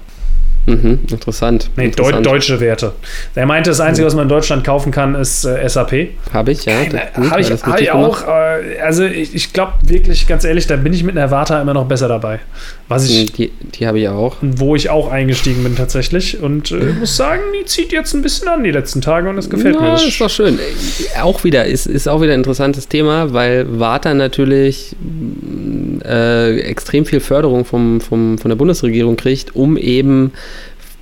Mhm, 0.67 1.00
interessant. 1.09 1.69
Nee, 1.77 1.86
interessant. 1.86 2.25
Deu 2.25 2.31
deutsche 2.33 2.59
Werte. 2.59 2.91
Er 3.36 3.45
meinte, 3.45 3.69
das 3.69 3.79
Einzige, 3.79 4.05
was 4.05 4.15
man 4.15 4.24
in 4.24 4.29
Deutschland 4.29 4.65
kaufen 4.65 4.91
kann, 4.91 5.15
ist 5.15 5.45
äh, 5.45 5.67
SAP. 5.67 6.09
Habe 6.33 6.51
ich, 6.51 6.65
ja. 6.65 6.74
Habe 7.13 7.39
ich, 7.39 7.50
hab 7.51 7.79
ich 7.79 7.91
auch. 7.91 8.27
Äh, 8.27 8.79
also 8.81 9.05
ich, 9.05 9.33
ich 9.33 9.53
glaube 9.53 9.74
wirklich, 9.83 10.27
ganz 10.27 10.43
ehrlich, 10.43 10.67
da 10.67 10.75
bin 10.75 10.91
ich 10.91 11.03
mit 11.03 11.13
einer 11.13 11.21
Erwarter 11.21 11.62
immer 11.62 11.74
noch 11.74 11.86
besser 11.86 12.09
dabei. 12.09 12.39
Was 12.89 13.09
ich, 13.09 13.27
hm, 13.27 13.33
die 13.38 13.51
die 13.75 13.88
habe 13.88 14.00
ich 14.00 14.09
auch. 14.09 14.36
Wo 14.41 14.75
ich 14.75 14.89
auch 14.89 15.09
eingestiegen 15.09 15.63
bin 15.63 15.77
tatsächlich. 15.77 16.41
Und 16.41 16.71
äh, 16.71 16.93
muss 17.00 17.15
sagen, 17.15 17.41
die 17.57 17.65
zieht 17.65 17.93
jetzt 17.93 18.13
ein 18.13 18.21
bisschen 18.21 18.50
an 18.50 18.65
die 18.65 18.71
letzten 18.71 19.00
Tage 19.00 19.29
und 19.29 19.38
das 19.38 19.50
gefällt 19.50 19.77
Na, 19.79 19.86
mir. 19.86 19.91
Das 19.91 20.05
ist 20.05 20.19
doch 20.19 20.29
schön. 20.29 20.59
Auch 21.21 21.45
wieder, 21.45 21.63
ist, 21.63 21.86
ist 21.86 22.09
auch 22.09 22.21
wieder 22.21 22.33
ein 22.33 22.39
interessantes 22.39 22.89
Thema, 22.89 23.31
weil 23.31 23.79
Warta 23.79 24.13
natürlich 24.13 24.97
äh, 26.01 26.57
extrem 26.59 27.05
viel 27.05 27.19
Förderung 27.19 27.65
vom, 27.65 28.01
vom, 28.01 28.37
von 28.37 28.49
der 28.49 28.55
Bundesregierung 28.55 29.15
kriegt, 29.15 29.55
um 29.55 29.77
eben 29.77 30.31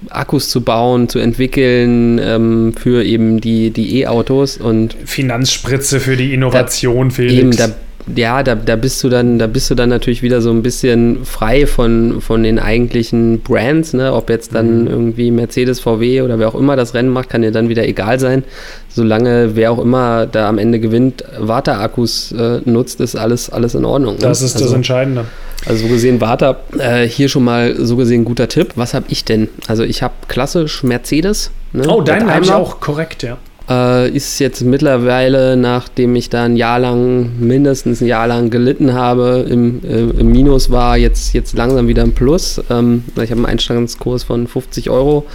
Akkus 0.10 0.50
zu 0.50 0.62
bauen, 0.62 1.10
zu 1.10 1.20
entwickeln 1.20 2.20
ähm, 2.22 2.74
für 2.74 3.04
eben 3.04 3.42
die 3.42 4.02
E-Autos 4.02 4.58
und 4.58 4.96
Finanzspritze 5.06 6.00
für 6.00 6.16
die 6.16 6.34
Innovation, 6.34 7.10
da, 7.10 7.16
Felix. 7.16 7.40
Eben, 7.40 7.52
da 7.56 7.70
ja, 8.14 8.44
da, 8.44 8.54
da 8.54 8.76
bist 8.76 9.04
du 9.04 9.10
dann, 9.10 9.40
da 9.40 9.48
bist 9.48 9.70
du 9.72 9.76
dann 9.76 9.90
natürlich 9.90 10.22
wieder 10.22 10.42
so 10.42 10.52
ein 10.52 10.62
bisschen 10.62 11.26
frei 11.26 11.66
von, 11.66 12.22
von 12.22 12.44
den 12.44 12.60
eigentlichen 12.60 13.42
Brands, 13.42 13.94
ne? 13.94 14.14
Ob 14.14 14.30
jetzt 14.30 14.54
dann 14.54 14.82
mhm. 14.82 14.88
irgendwie 14.88 15.32
Mercedes, 15.32 15.80
VW 15.80 16.22
oder 16.22 16.38
wer 16.38 16.50
auch 16.50 16.56
immer 16.56 16.76
das 16.76 16.94
Rennen 16.94 17.10
macht, 17.10 17.30
kann 17.30 17.42
dir 17.42 17.52
dann 17.52 17.68
wieder 17.68 17.88
egal 17.88 18.20
sein. 18.20 18.44
Solange 18.90 19.56
wer 19.56 19.72
auch 19.72 19.80
immer 19.80 20.28
da 20.28 20.48
am 20.48 20.60
Ende 20.60 20.80
gewinnt, 20.80 21.24
Warta-Akkus 21.40 22.32
äh, 22.34 22.62
nutzt, 22.66 23.02
ist 23.02 23.16
alles, 23.16 23.50
alles 23.50 23.74
in 23.74 23.86
Ordnung. 23.86 24.16
Ne? 24.16 24.22
Das 24.22 24.42
ist 24.42 24.56
also, 24.56 24.66
das 24.66 24.76
Entscheidende. 24.76 25.26
Also 25.66 25.88
so 25.88 25.92
gesehen, 25.92 26.22
Warta, 26.22 26.58
äh, 26.78 27.08
hier 27.08 27.28
schon 27.28 27.44
mal 27.44 27.76
so 27.78 27.96
gesehen 27.96 28.24
guter 28.24 28.48
Tipp. 28.48 28.74
Was 28.76 28.94
habe 28.94 29.06
ich 29.10 29.26
denn? 29.26 29.50
Also 29.68 29.84
ich 29.84 30.04
habe 30.04 30.14
klassisch 30.28 30.84
Mercedes. 30.84 31.50
Ne? 31.74 31.88
Oh, 31.88 32.02
deinen 32.02 32.32
habe 32.32 32.46
ich 32.46 32.52
auch 32.52 32.80
korrekt, 32.80 33.24
ja. 33.24 33.38
Äh, 33.68 34.10
ist 34.10 34.40
jetzt 34.40 34.62
mittlerweile, 34.62 35.58
nachdem 35.58 36.16
ich 36.16 36.30
da 36.30 36.44
ein 36.44 36.56
Jahr 36.56 36.80
lang, 36.80 37.32
mindestens 37.40 38.02
ein 38.02 38.08
Jahr 38.08 38.28
lang 38.28 38.52
gelitten 38.52 38.94
habe, 38.94 39.46
im, 39.50 39.84
äh, 39.84 40.02
im 40.02 40.32
Minus 40.32 40.70
war, 40.70 40.98
jetzt, 40.98 41.34
jetzt 41.34 41.54
langsam 41.58 41.88
wieder 41.88 42.04
im 42.04 42.14
Plus. 42.14 42.62
Ähm, 42.70 43.04
ich 43.16 43.32
habe 43.32 43.34
einen 43.34 43.46
Einstellungskurs 43.46 44.24
von 44.24 44.48
50 44.48 44.92
Euro. 44.92 45.26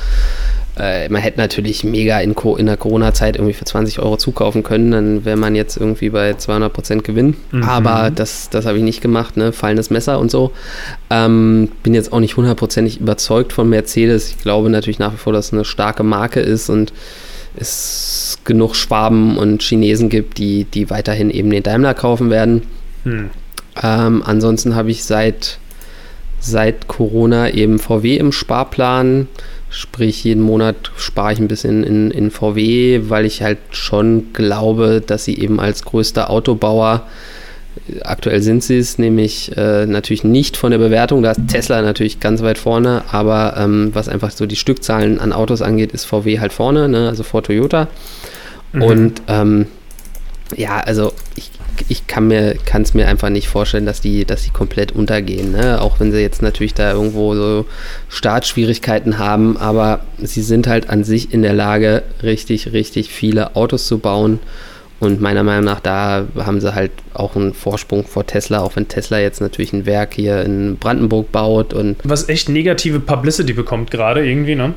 Äh, 0.78 1.08
man 1.08 1.20
hätte 1.20 1.38
natürlich 1.38 1.82
mega 1.82 2.20
in, 2.20 2.34
in 2.56 2.66
der 2.66 2.76
Corona-Zeit 2.76 3.36
irgendwie 3.36 3.52
für 3.52 3.64
20 3.64 3.98
Euro 3.98 4.16
zukaufen 4.16 4.62
können, 4.62 4.92
dann 4.92 5.24
wäre 5.24 5.36
man 5.36 5.54
jetzt 5.56 5.76
irgendwie 5.76 6.10
bei 6.10 6.34
200 6.34 6.72
Prozent 6.72 7.04
Gewinn. 7.04 7.34
Mhm. 7.50 7.64
Aber 7.64 8.12
das, 8.14 8.48
das 8.48 8.64
habe 8.64 8.78
ich 8.78 8.84
nicht 8.84 9.00
gemacht, 9.00 9.36
ne? 9.36 9.52
fallendes 9.52 9.90
Messer 9.90 10.20
und 10.20 10.30
so. 10.30 10.52
Ähm, 11.10 11.68
bin 11.82 11.94
jetzt 11.94 12.12
auch 12.12 12.20
nicht 12.20 12.36
hundertprozentig 12.36 13.00
überzeugt 13.00 13.52
von 13.52 13.68
Mercedes. 13.68 14.28
Ich 14.28 14.38
glaube 14.38 14.70
natürlich 14.70 15.00
nach 15.00 15.12
wie 15.12 15.18
vor, 15.18 15.32
dass 15.32 15.46
es 15.46 15.52
eine 15.52 15.64
starke 15.64 16.04
Marke 16.04 16.38
ist 16.38 16.70
und 16.70 16.92
es 17.56 18.38
genug 18.44 18.74
Schwaben 18.74 19.36
und 19.36 19.62
Chinesen 19.62 20.08
gibt, 20.08 20.38
die, 20.38 20.64
die 20.64 20.90
weiterhin 20.90 21.30
eben 21.30 21.50
den 21.50 21.62
Daimler 21.62 21.94
kaufen 21.94 22.30
werden. 22.30 22.62
Hm. 23.04 23.30
Ähm, 23.82 24.22
ansonsten 24.24 24.74
habe 24.74 24.90
ich 24.90 25.04
seit, 25.04 25.58
seit 26.38 26.88
Corona 26.88 27.50
eben 27.50 27.78
VW 27.78 28.16
im 28.16 28.32
Sparplan. 28.32 29.28
Sprich, 29.68 30.24
jeden 30.24 30.42
Monat 30.42 30.90
spare 30.96 31.32
ich 31.32 31.38
ein 31.38 31.48
bisschen 31.48 31.84
in, 31.84 32.10
in 32.10 32.30
VW, 32.30 33.02
weil 33.08 33.24
ich 33.24 33.42
halt 33.42 33.58
schon 33.70 34.32
glaube, 34.32 35.00
dass 35.04 35.24
sie 35.24 35.38
eben 35.38 35.60
als 35.60 35.84
größter 35.84 36.28
Autobauer 36.28 37.06
Aktuell 38.02 38.42
sind 38.42 38.64
sie 38.64 38.78
es 38.78 38.98
nämlich 38.98 39.56
äh, 39.56 39.86
natürlich 39.86 40.24
nicht 40.24 40.56
von 40.56 40.70
der 40.70 40.78
Bewertung. 40.78 41.22
Da 41.22 41.32
ist 41.32 41.48
Tesla 41.48 41.80
natürlich 41.82 42.20
ganz 42.20 42.42
weit 42.42 42.58
vorne, 42.58 43.04
aber 43.10 43.54
ähm, 43.56 43.90
was 43.92 44.08
einfach 44.08 44.32
so 44.32 44.46
die 44.46 44.56
Stückzahlen 44.56 45.20
an 45.20 45.32
Autos 45.32 45.62
angeht, 45.62 45.92
ist 45.92 46.04
VW 46.04 46.40
halt 46.40 46.52
vorne, 46.52 46.88
ne? 46.88 47.08
also 47.08 47.22
vor 47.22 47.42
Toyota. 47.42 47.88
Mhm. 48.72 48.82
Und 48.82 49.22
ähm, 49.28 49.66
ja, 50.56 50.80
also 50.80 51.12
ich, 51.36 51.50
ich 51.88 52.06
kann 52.06 52.26
mir 52.26 52.56
es 52.72 52.94
mir 52.94 53.06
einfach 53.06 53.30
nicht 53.30 53.48
vorstellen, 53.48 53.86
dass 53.86 54.00
die, 54.00 54.24
dass 54.24 54.42
die 54.42 54.50
komplett 54.50 54.92
untergehen. 54.92 55.52
Ne? 55.52 55.80
Auch 55.80 56.00
wenn 56.00 56.12
sie 56.12 56.20
jetzt 56.20 56.42
natürlich 56.42 56.74
da 56.74 56.92
irgendwo 56.92 57.34
so 57.34 57.66
Startschwierigkeiten 58.08 59.18
haben, 59.18 59.56
aber 59.56 60.00
sie 60.18 60.42
sind 60.42 60.66
halt 60.66 60.90
an 60.90 61.04
sich 61.04 61.32
in 61.32 61.42
der 61.42 61.54
Lage, 61.54 62.02
richtig, 62.22 62.72
richtig 62.72 63.10
viele 63.10 63.54
Autos 63.56 63.86
zu 63.86 63.98
bauen 63.98 64.40
und 65.00 65.20
meiner 65.20 65.42
Meinung 65.42 65.64
nach, 65.64 65.80
da 65.80 66.26
haben 66.36 66.60
sie 66.60 66.74
halt 66.74 66.92
auch 67.14 67.34
einen 67.34 67.54
Vorsprung 67.54 68.06
vor 68.06 68.26
Tesla, 68.26 68.60
auch 68.60 68.76
wenn 68.76 68.86
Tesla 68.86 69.18
jetzt 69.18 69.40
natürlich 69.40 69.72
ein 69.72 69.86
Werk 69.86 70.12
hier 70.12 70.42
in 70.42 70.76
Brandenburg 70.76 71.32
baut 71.32 71.72
und. 71.72 71.96
Was 72.04 72.28
echt 72.28 72.50
negative 72.50 73.00
Publicity 73.00 73.54
bekommt 73.54 73.90
gerade 73.90 74.24
irgendwie, 74.24 74.54
ne? 74.54 74.74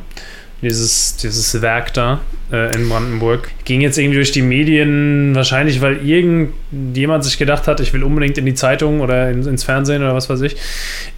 Dieses, 0.62 1.18
dieses 1.18 1.62
Werk 1.62 1.94
da 1.94 2.22
äh, 2.54 2.74
in 2.74 2.88
Brandenburg. 2.88 3.52
Ging 3.66 3.82
jetzt 3.82 3.98
irgendwie 3.98 4.16
durch 4.16 4.32
die 4.32 4.42
Medien, 4.42 5.36
wahrscheinlich, 5.36 5.82
weil 5.82 5.98
irgendjemand 6.08 7.26
sich 7.26 7.38
gedacht 7.38 7.68
hat, 7.68 7.82
ich 7.82 7.92
will 7.92 8.02
unbedingt 8.02 8.38
in 8.38 8.46
die 8.46 8.54
Zeitung 8.54 9.02
oder 9.02 9.30
in, 9.30 9.46
ins 9.46 9.66
Fernsehen 9.66 10.02
oder 10.04 10.16
was 10.16 10.30
weiß 10.30 10.40
ich. 10.40 10.56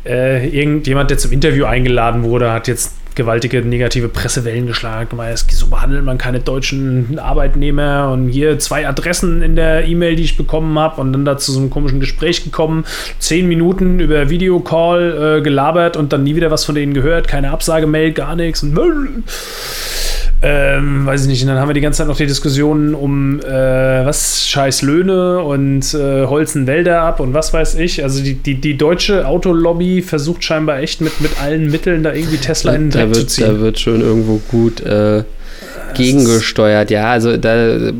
Äh, 0.04 0.48
irgendjemand, 0.48 1.12
der 1.12 1.20
zum 1.20 1.32
Interview 1.32 1.66
eingeladen 1.66 2.24
wurde, 2.24 2.52
hat 2.52 2.68
jetzt 2.68 2.96
gewaltige 3.16 3.62
negative 3.62 4.10
Pressewellen 4.10 4.68
geschlagen, 4.68 5.18
weil 5.18 5.34
es 5.34 5.46
so 5.50 5.68
behandelt 5.68 6.04
man 6.04 6.18
keine 6.18 6.40
deutschen 6.40 7.18
Arbeitnehmer. 7.18 8.12
Und 8.12 8.30
hier 8.30 8.60
zwei 8.60 8.88
Adressen 8.88 9.42
in 9.42 9.56
der 9.56 9.88
E-Mail, 9.88 10.16
die 10.16 10.24
ich 10.24 10.38
bekommen 10.38 10.78
habe 10.78 11.02
und 11.02 11.14
dann 11.14 11.26
da 11.26 11.38
zu 11.38 11.52
so 11.52 11.60
einem 11.60 11.70
komischen 11.70 12.00
Gespräch 12.00 12.44
gekommen, 12.44 12.86
zehn 13.20 13.48
Minuten 13.48 14.00
über 14.00 14.30
Videocall 14.30 15.40
äh, 15.40 15.42
gelabert 15.42 15.98
und 15.98 16.14
dann 16.14 16.24
nie 16.24 16.36
wieder 16.36 16.52
was 16.52 16.66
von 16.66 16.76
denen 16.76 16.94
gehört, 16.94 17.28
keine 17.28 17.52
Absagemail, 17.52 18.12
gar 18.12 18.36
nichts 18.36 18.62
und 18.64 18.76
ähm, 20.42 21.06
weiß 21.06 21.24
ich 21.24 21.28
nicht. 21.28 21.42
Und 21.44 21.50
dann 21.50 21.60
haben 21.60 21.70
wir 21.70 21.74
die 21.74 21.82
ganze 21.82 22.00
Zeit 22.00 22.08
noch 22.08 22.18
die 22.18 22.28
Diskussionen 22.28 22.94
um 22.94 23.40
äh, 23.40 24.06
was 24.06 24.48
scheiß 24.48 24.82
Löhne 24.82 25.40
und 25.40 25.94
äh, 25.94 26.26
holzen 26.26 26.68
Wälder 26.68 27.02
ab 27.02 27.20
und 27.20 27.34
was 27.34 27.54
weiß 27.54 27.76
ich. 27.76 28.04
Also 28.04 28.22
die, 28.22 28.36
die, 28.36 28.56
die 28.56 28.78
deutsche 28.78 29.28
Autolobby 29.28 30.02
versucht 30.02 30.44
scheinbar 30.44 30.80
echt 30.80 31.02
mit, 31.02 31.22
mit 31.22 31.42
allen 31.42 31.72
Mitteln 31.72 32.04
da 32.04 32.14
irgendwie 32.14 32.38
Tesla 32.38 32.74
in 32.74 32.84
den 32.84 32.92
Dreck 32.92 33.08
wird, 33.08 33.16
zu 33.16 33.26
ziehen. 33.28 33.46
Da 33.48 33.60
wird 33.60 33.80
schon 33.80 34.02
irgendwo 34.02 34.42
gut 34.50 34.82
äh, 34.82 35.24
gegengesteuert. 35.96 36.92
Ja, 36.92 37.12
also 37.12 37.38
da 37.38 37.76
äh, 37.76 37.94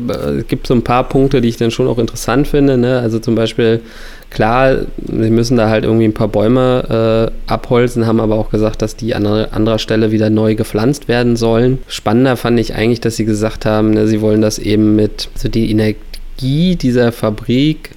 gibt 0.46 0.66
es 0.66 0.68
so 0.68 0.74
ein 0.74 0.84
paar 0.84 1.08
Punkte, 1.08 1.40
die 1.40 1.48
ich 1.48 1.56
dann 1.56 1.70
schon 1.70 1.88
auch 1.88 1.98
interessant 1.98 2.46
finde. 2.48 2.76
Ne? 2.76 3.00
Also 3.00 3.18
zum 3.18 3.34
Beispiel 3.34 3.80
Klar, 4.30 4.78
sie 4.98 5.30
müssen 5.30 5.56
da 5.56 5.68
halt 5.68 5.84
irgendwie 5.84 6.04
ein 6.04 6.14
paar 6.14 6.28
Bäume 6.28 7.30
äh, 7.48 7.50
abholzen, 7.50 8.06
haben 8.06 8.20
aber 8.20 8.34
auch 8.34 8.50
gesagt, 8.50 8.82
dass 8.82 8.96
die 8.96 9.14
an 9.14 9.24
anderer 9.26 9.78
Stelle 9.78 10.10
wieder 10.10 10.30
neu 10.30 10.54
gepflanzt 10.54 11.08
werden 11.08 11.36
sollen. 11.36 11.78
Spannender 11.88 12.36
fand 12.36 12.58
ich 12.58 12.74
eigentlich, 12.74 13.00
dass 13.00 13.16
sie 13.16 13.24
gesagt 13.24 13.64
haben, 13.64 13.90
ne, 13.90 14.06
sie 14.06 14.20
wollen 14.20 14.42
das 14.42 14.58
eben 14.58 14.96
mit, 14.96 15.28
also 15.34 15.48
die 15.48 15.70
Energie 15.70 16.76
dieser 16.76 17.12
Fabrik 17.12 17.90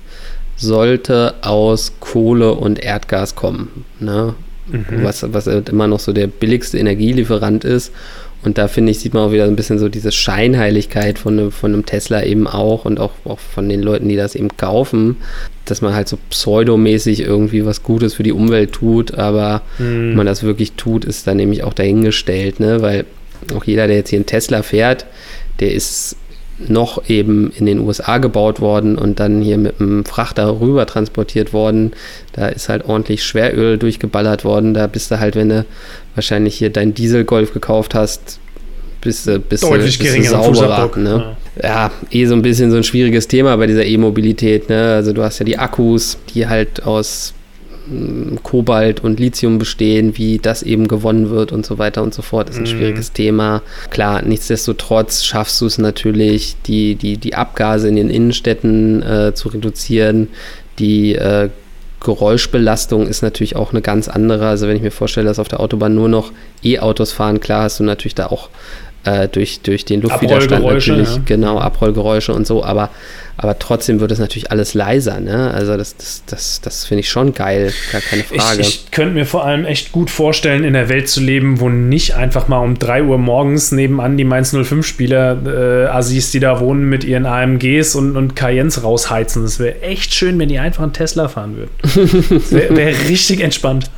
sollte 0.56 1.36
aus 1.42 1.94
Kohle 2.00 2.54
und 2.54 2.80
Erdgas 2.80 3.36
kommen. 3.36 3.86
Ne? 4.00 4.36
Mhm. 4.68 5.04
Was, 5.04 5.26
was 5.34 5.48
immer 5.48 5.88
noch 5.88 6.00
so 6.00 6.14
der 6.14 6.28
billigste 6.28 6.78
Energielieferant 6.78 7.64
ist. 7.64 7.92
Und 8.42 8.58
da 8.58 8.70
finde 8.70 8.92
ich, 8.92 9.00
sieht 9.00 9.14
man 9.14 9.24
auch 9.24 9.32
wieder 9.32 9.46
ein 9.46 9.56
bisschen 9.56 9.80
so 9.80 9.90
diese 9.90 10.12
Scheinheiligkeit 10.12 11.20
von, 11.20 11.36
ne, 11.36 11.52
von 11.52 11.74
einem 11.74 11.86
Tesla 11.86 12.24
eben 12.24 12.48
auch 12.48 12.86
und 12.86 13.00
auch, 13.00 13.12
auch 13.26 13.40
von 13.40 13.68
den 13.68 13.82
Leuten, 13.82 14.08
die 14.08 14.16
das 14.16 14.36
eben 14.36 14.56
kaufen, 14.56 15.18
dass 15.66 15.82
man 15.82 15.94
halt 15.94 16.08
so 16.08 16.18
pseudomäßig 16.30 17.22
irgendwie 17.22 17.66
was 17.66 17.84
Gutes 17.84 18.14
für 18.14 18.24
die 18.24 18.32
Umwelt 18.32 18.72
tut, 18.72 19.14
aber 19.14 19.62
mhm. 19.78 20.16
man 20.16 20.26
das 20.26 20.44
wirklich 20.44 20.74
tut, 20.74 21.04
ist 21.04 21.28
dann 21.28 21.38
nämlich 21.38 21.64
auch 21.64 21.74
dahingestellt, 21.74 22.60
ne? 22.60 22.82
Weil 22.82 23.06
auch 23.56 23.66
jeder, 23.66 23.88
der 23.88 23.98
jetzt 23.98 24.10
hier 24.10 24.18
einen 24.18 24.26
Tesla 24.26 24.64
fährt, 24.64 25.06
der 25.60 25.74
ist 25.74 26.16
noch 26.68 27.10
eben 27.10 27.52
in 27.52 27.66
den 27.66 27.80
USA 27.80 28.18
gebaut 28.18 28.60
worden 28.60 28.98
und 28.98 29.20
dann 29.20 29.42
hier 29.42 29.58
mit 29.58 29.80
einem 29.80 30.06
Frachter 30.06 30.60
rüber 30.60 30.86
transportiert 30.86 31.54
worden. 31.54 31.94
Da 32.34 32.50
ist 32.50 32.70
halt 32.70 32.86
ordentlich 32.86 33.24
Schweröl 33.24 33.78
durchgeballert 33.78 34.44
worden. 34.44 34.74
Da 34.74 34.88
bist 34.88 35.12
du 35.12 35.20
halt, 35.20 35.36
wenn 35.36 35.50
du 35.50 35.66
wahrscheinlich 36.16 36.58
hier 36.58 36.70
dein 36.70 36.94
Dieselgolf 36.94 37.54
gekauft 37.54 37.96
hast, 37.96 38.40
bist 39.02 39.28
du, 39.28 39.40
bist 39.40 39.64
Deutlich 39.64 39.98
bist 39.98 40.18
du 40.18 40.24
sauberer. 40.24 40.92
Ne? 40.98 41.36
Ja. 41.62 41.70
ja. 41.70 41.92
eh 42.12 42.26
so 42.26 42.34
ein 42.34 42.42
bisschen 42.42 42.72
so 42.72 42.78
ein 42.78 42.84
schwieriges 42.84 43.28
Thema 43.28 43.56
bei 43.56 43.68
dieser 43.68 43.86
E-Mobilität. 43.86 44.70
Ne? 44.70 44.96
Also 44.96 45.14
du 45.14 45.24
hast 45.24 45.40
ja 45.40 45.46
die 45.46 45.58
Akkus, 45.58 46.18
die 46.34 46.48
halt 46.48 46.84
aus 46.84 47.34
Kobalt 48.44 49.04
und 49.04 49.20
Lithium 49.20 49.58
bestehen, 49.58 50.18
wie 50.18 50.38
das 50.38 50.64
eben 50.64 50.88
gewonnen 50.88 51.30
wird 51.30 51.52
und 51.52 51.66
so 51.66 51.78
weiter 51.78 52.04
und 52.04 52.14
so 52.14 52.22
fort, 52.22 52.50
ist 52.50 52.58
ein 52.58 52.64
mhm. 52.64 52.68
schwieriges 52.68 53.12
Thema. 53.12 53.62
Klar, 53.90 54.22
nichtsdestotrotz 54.22 55.24
schaffst 55.24 55.62
du 55.62 55.66
es 55.66 55.78
natürlich, 55.78 56.56
die, 56.66 56.96
die, 56.96 57.18
die 57.18 57.36
Abgase 57.36 57.88
in 57.88 57.96
den 57.96 58.10
Innenstädten 58.10 59.02
äh, 59.02 59.34
zu 59.34 59.50
reduzieren, 59.50 60.30
die 60.78 61.16
äh, 61.16 61.50
Geräuschbelastung 62.02 63.08
ist 63.08 63.22
natürlich 63.22 63.56
auch 63.56 63.72
eine 63.72 63.82
ganz 63.82 64.08
andere. 64.08 64.48
Also 64.48 64.68
wenn 64.68 64.78
ich 64.78 64.82
mir 64.82 64.92
vorstelle, 64.92 65.28
dass 65.28 65.40
auf 65.40 65.50
der 65.50 65.60
Autobahn 65.60 65.96
nur 65.96 66.08
noch 66.08 66.32
E-Autos 66.64 67.12
fahren, 67.12 67.40
klar 67.40 67.64
hast 67.64 67.80
du 67.80 67.84
natürlich 67.84 68.16
da 68.16 68.28
auch 68.28 68.50
äh, 69.10 69.28
durch, 69.28 69.62
durch 69.62 69.86
den 69.86 70.02
Luftwiderstand 70.02 70.66
natürlich, 70.66 71.16
ja. 71.16 71.22
genau, 71.26 71.60
Abrollgeräusche 71.60 72.34
und 72.34 72.46
so, 72.46 72.64
aber 72.64 72.90
aber 73.42 73.58
trotzdem 73.58 74.02
wird 74.02 74.12
es 74.12 74.20
natürlich 74.20 74.52
alles 74.52 74.74
leiser, 74.74 75.22
ne? 75.22 75.52
Also 75.54 75.78
das, 75.78 75.96
das, 75.96 76.24
das, 76.26 76.60
das 76.60 76.84
finde 76.84 77.00
ich 77.00 77.10
schon 77.10 77.34
geil, 77.34 77.72
gar 77.90 78.02
keine 78.02 78.24
Frage. 78.24 78.60
Ich, 78.60 78.68
ich 78.68 78.92
könnte 78.92 79.14
mir 79.14 79.26
vor 79.26 79.46
allem 79.46 79.64
echt 79.64 79.94
gut 79.94 80.10
vorstellen, 80.10 80.66
in 80.66 80.74
der 80.74 80.90
Welt 80.90 81.08
zu 81.08 81.22
leben, 81.22 81.62
wo 81.62 81.70
nicht 81.70 82.16
einfach 82.16 82.50
mal 82.50 82.60
um 82.60 82.78
3 82.78 83.04
Uhr 83.04 83.18
morgens 83.18 83.72
nebenan 83.72 84.18
die 84.18 84.26
Mainz 84.26 84.54
05-Spieler, 84.54 85.86
äh, 85.86 85.86
Assis, 85.86 86.32
die 86.32 86.42
da 86.42 86.60
wohnen, 86.60 86.90
mit 86.90 87.06
ihren 87.06 87.26
AMGs 87.26 87.96
und, 87.96 88.18
und 88.18 88.36
Cayennes 88.36 88.84
rausheizen. 88.84 89.44
Das 89.44 89.58
wäre 89.58 89.84
echt 89.84 90.14
schön, 90.14 90.38
wenn 90.38 90.50
die 90.50 90.60
einfach 90.60 90.84
einen 90.84 90.92
Tesla 90.92 91.30
fahren 91.30 91.56
würden. 91.56 91.72
das 92.30 92.52
wäre 92.52 92.76
wär 92.76 92.94
richtig 93.08 93.40
entspannt. 93.40 93.90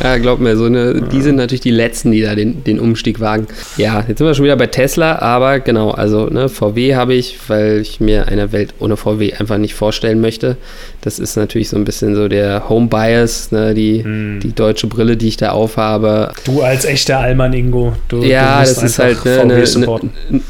Ja, 0.00 0.18
glaub 0.18 0.38
mir, 0.38 0.56
so 0.56 0.66
eine, 0.66 1.02
die 1.02 1.22
sind 1.22 1.34
natürlich 1.34 1.62
die 1.62 1.72
Letzten, 1.72 2.12
die 2.12 2.22
da 2.22 2.36
den, 2.36 2.62
den 2.62 2.78
Umstieg 2.78 3.18
wagen. 3.18 3.48
Ja, 3.78 4.04
jetzt 4.06 4.18
sind 4.18 4.28
wir 4.28 4.34
schon 4.34 4.44
wieder 4.46 4.56
bei 4.56 4.68
Tesla, 4.68 5.18
aber 5.18 5.60
genau, 5.60 5.90
also 5.90 6.26
ne, 6.26 6.48
VW 6.48 6.94
habe 6.94 7.14
ich, 7.14 7.36
weil 7.48 7.80
ich 7.80 8.00
mir 8.00 8.28
eine 8.28 8.52
Welt 8.52 8.74
ohne 8.78 8.96
VW 8.96 9.34
einfach 9.34 9.58
nicht 9.58 9.74
vorstellen 9.74 10.20
möchte. 10.20 10.56
Das 11.00 11.18
ist 11.18 11.36
natürlich 11.36 11.68
so 11.68 11.76
ein 11.76 11.84
bisschen 11.84 12.14
so 12.14 12.28
der 12.28 12.68
Home 12.68 12.86
Bias, 12.86 13.50
ne, 13.50 13.74
die, 13.74 14.04
hm. 14.04 14.40
die 14.40 14.54
deutsche 14.54 14.86
Brille, 14.86 15.16
die 15.16 15.28
ich 15.28 15.36
da 15.36 15.50
aufhabe. 15.50 16.32
Du 16.44 16.62
als 16.62 16.84
echter 16.84 17.18
Allmann, 17.18 17.52
Ingo. 17.52 17.94
Du, 18.08 18.22
ja, 18.22 18.60
du 18.62 18.68
das 18.68 18.82
ist 18.82 18.98
halt 18.98 19.24
ne, 19.24 19.40
eine, 19.40 19.54
eine, 19.54 20.00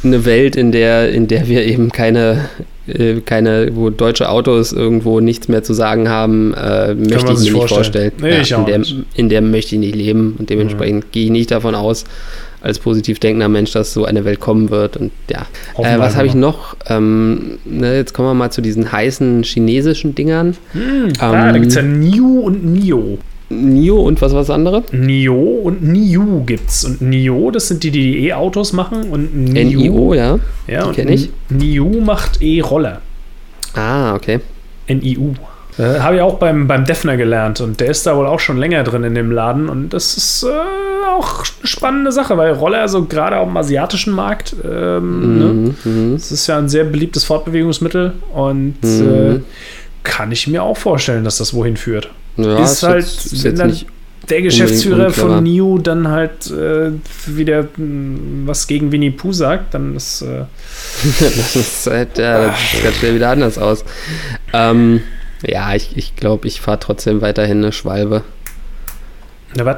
eine 0.05 0.25
Welt, 0.25 0.57
in 0.57 0.73
der, 0.73 1.11
in 1.11 1.27
der 1.27 1.49
wir 1.49 1.65
eben 1.65 1.91
keine 1.91 2.51
äh, 2.87 3.21
keine, 3.21 3.71
wo 3.75 3.91
deutsche 3.91 4.29
Autos 4.29 4.73
irgendwo 4.73 5.19
nichts 5.21 5.49
mehr 5.49 5.63
zu 5.63 5.75
sagen 5.75 6.09
haben, 6.09 6.55
äh, 6.55 6.95
möchte 6.95 7.33
ich 7.33 7.39
mir 7.39 7.53
nicht 7.53 7.69
vorstellen. 7.69 8.13
Nee, 8.21 8.31
ja, 8.31 8.41
ich 8.43 8.53
in, 8.53 8.67
der, 8.67 8.83
in, 9.15 9.29
der, 9.29 9.41
möchte 9.41 9.75
ich 9.75 9.81
nicht 9.81 9.97
leben 9.97 10.37
und 10.39 10.51
dementsprechend 10.51 11.07
mhm. 11.07 11.09
gehe 11.11 11.25
ich 11.25 11.31
nicht 11.31 11.51
davon 11.51 11.75
aus, 11.75 12.05
als 12.61 12.79
positiv 12.79 13.19
denkender 13.19 13.49
Mensch, 13.49 13.73
dass 13.73 13.93
so 13.93 14.05
eine 14.05 14.25
Welt 14.25 14.41
kommen 14.41 14.71
wird. 14.71 14.97
Und 14.97 15.13
ja, 15.31 15.47
äh, 15.79 15.99
was 15.99 16.17
habe 16.17 16.27
ich 16.27 16.35
noch? 16.35 16.77
Ähm, 16.89 17.59
ne, 17.65 17.97
jetzt 17.97 18.15
kommen 18.15 18.29
wir 18.29 18.35
mal 18.35 18.51
zu 18.51 18.61
diesen 18.61 18.91
heißen 18.91 19.43
chinesischen 19.43 20.15
Dingern. 20.15 20.57
Hm, 20.73 21.07
ähm, 21.07 21.13
da 21.19 21.53
gibt 21.53 21.67
es 21.67 21.75
ja 21.75 21.83
Niu 21.83 22.41
und 22.41 22.65
Nio. 22.65 23.19
NIO 23.49 24.01
und 24.03 24.21
was 24.23 24.33
war 24.33 24.41
das 24.41 24.51
andere? 24.51 24.83
NIO 24.91 25.61
und 25.63 25.83
NIU 25.83 26.45
gibt's. 26.45 26.85
Und 26.85 27.01
NIO, 27.01 27.51
das 27.53 27.69
sind 27.69 27.85
die, 27.85 27.93
die 27.93 28.27
E-Autos 28.27 28.73
machen. 28.73 29.11
Und 29.11 29.37
NIU, 29.37 29.81
NIO, 29.81 30.15
ja. 30.15 30.39
Ja, 30.67 30.93
kenne 30.93 31.15
ich. 31.15 31.31
NIU 31.49 32.01
macht 32.01 32.43
E-Roller. 32.43 33.03
Ah, 33.75 34.15
okay. 34.15 34.41
NIU. 34.89 35.35
Äh, 35.79 36.01
Habe 36.01 36.17
ich 36.17 36.23
auch 36.23 36.39
beim, 36.39 36.67
beim 36.67 36.85
Defner 36.85 37.17
gelernt 37.17 37.61
und 37.61 37.81
der 37.81 37.89
ist 37.89 38.07
da 38.07 38.17
wohl 38.17 38.27
auch 38.27 38.41
schon 38.41 38.57
länger 38.57 38.83
drin 38.83 39.05
in 39.05 39.15
dem 39.15 39.31
Laden 39.31 39.69
und 39.69 39.91
das 39.91 40.17
ist 40.17 40.43
äh, 40.45 41.07
auch 41.09 41.39
eine 41.39 41.67
spannende 41.67 42.13
Sache, 42.13 42.37
weil 42.37 42.53
Roller 42.53 42.89
so 42.89 43.05
gerade 43.05 43.37
auf 43.37 43.49
dem 43.49 43.57
asiatischen 43.57 44.13
Markt, 44.13 44.57
ähm, 44.65 45.75
mhm, 45.75 45.75
ne? 45.85 46.13
das 46.15 46.33
ist 46.33 46.47
ja 46.47 46.59
ein 46.59 46.69
sehr 46.69 46.85
beliebtes 46.85 47.25
Fortbewegungsmittel 47.25 48.15
und 48.33 48.83
mhm. 48.83 49.37
äh, 49.37 49.41
kann 50.03 50.33
ich 50.33 50.47
mir 50.47 50.63
auch 50.63 50.77
vorstellen, 50.77 51.25
dass 51.25 51.39
das 51.39 51.53
wohin 51.53 51.77
führt. 51.77 52.11
Ja, 52.37 52.63
ist 52.63 52.83
halt, 52.83 53.05
jetzt, 53.05 53.33
ist 53.33 53.45
jetzt 53.45 53.65
nicht 53.65 53.87
der 54.29 54.43
Geschäftsführer 54.43 55.11
von 55.11 55.43
New 55.43 55.79
dann 55.79 56.09
halt 56.09 56.51
äh, 56.51 56.93
wieder 57.27 57.63
mh, 57.63 57.69
hm, 57.77 58.43
was 58.47 58.67
gegen 58.67 58.93
Winnie 58.93 59.11
Pooh 59.11 59.33
sagt, 59.33 59.75
dann 59.75 59.97
ist. 59.97 60.23
Äh 60.23 60.45
das 61.21 61.57
ist 61.57 61.87
halt, 61.87 62.19
ja, 62.19 62.47
das 62.47 62.71
sieht 62.71 62.85
ganz 62.85 62.97
schnell 62.97 63.15
wieder 63.15 63.31
anders 63.31 63.59
aus. 63.59 63.85
Ähm, 64.53 65.03
ja, 65.43 65.75
ich, 65.75 65.97
ich 65.97 66.17
glaube, 66.17 66.49
ich 66.49 66.61
fahre 66.61 66.81
trotzdem 66.81 67.21
weiterhin 67.21 67.59
eine 67.59 67.73
Schwalbe. 67.73 68.23
Na, 69.55 69.65
was? 69.65 69.77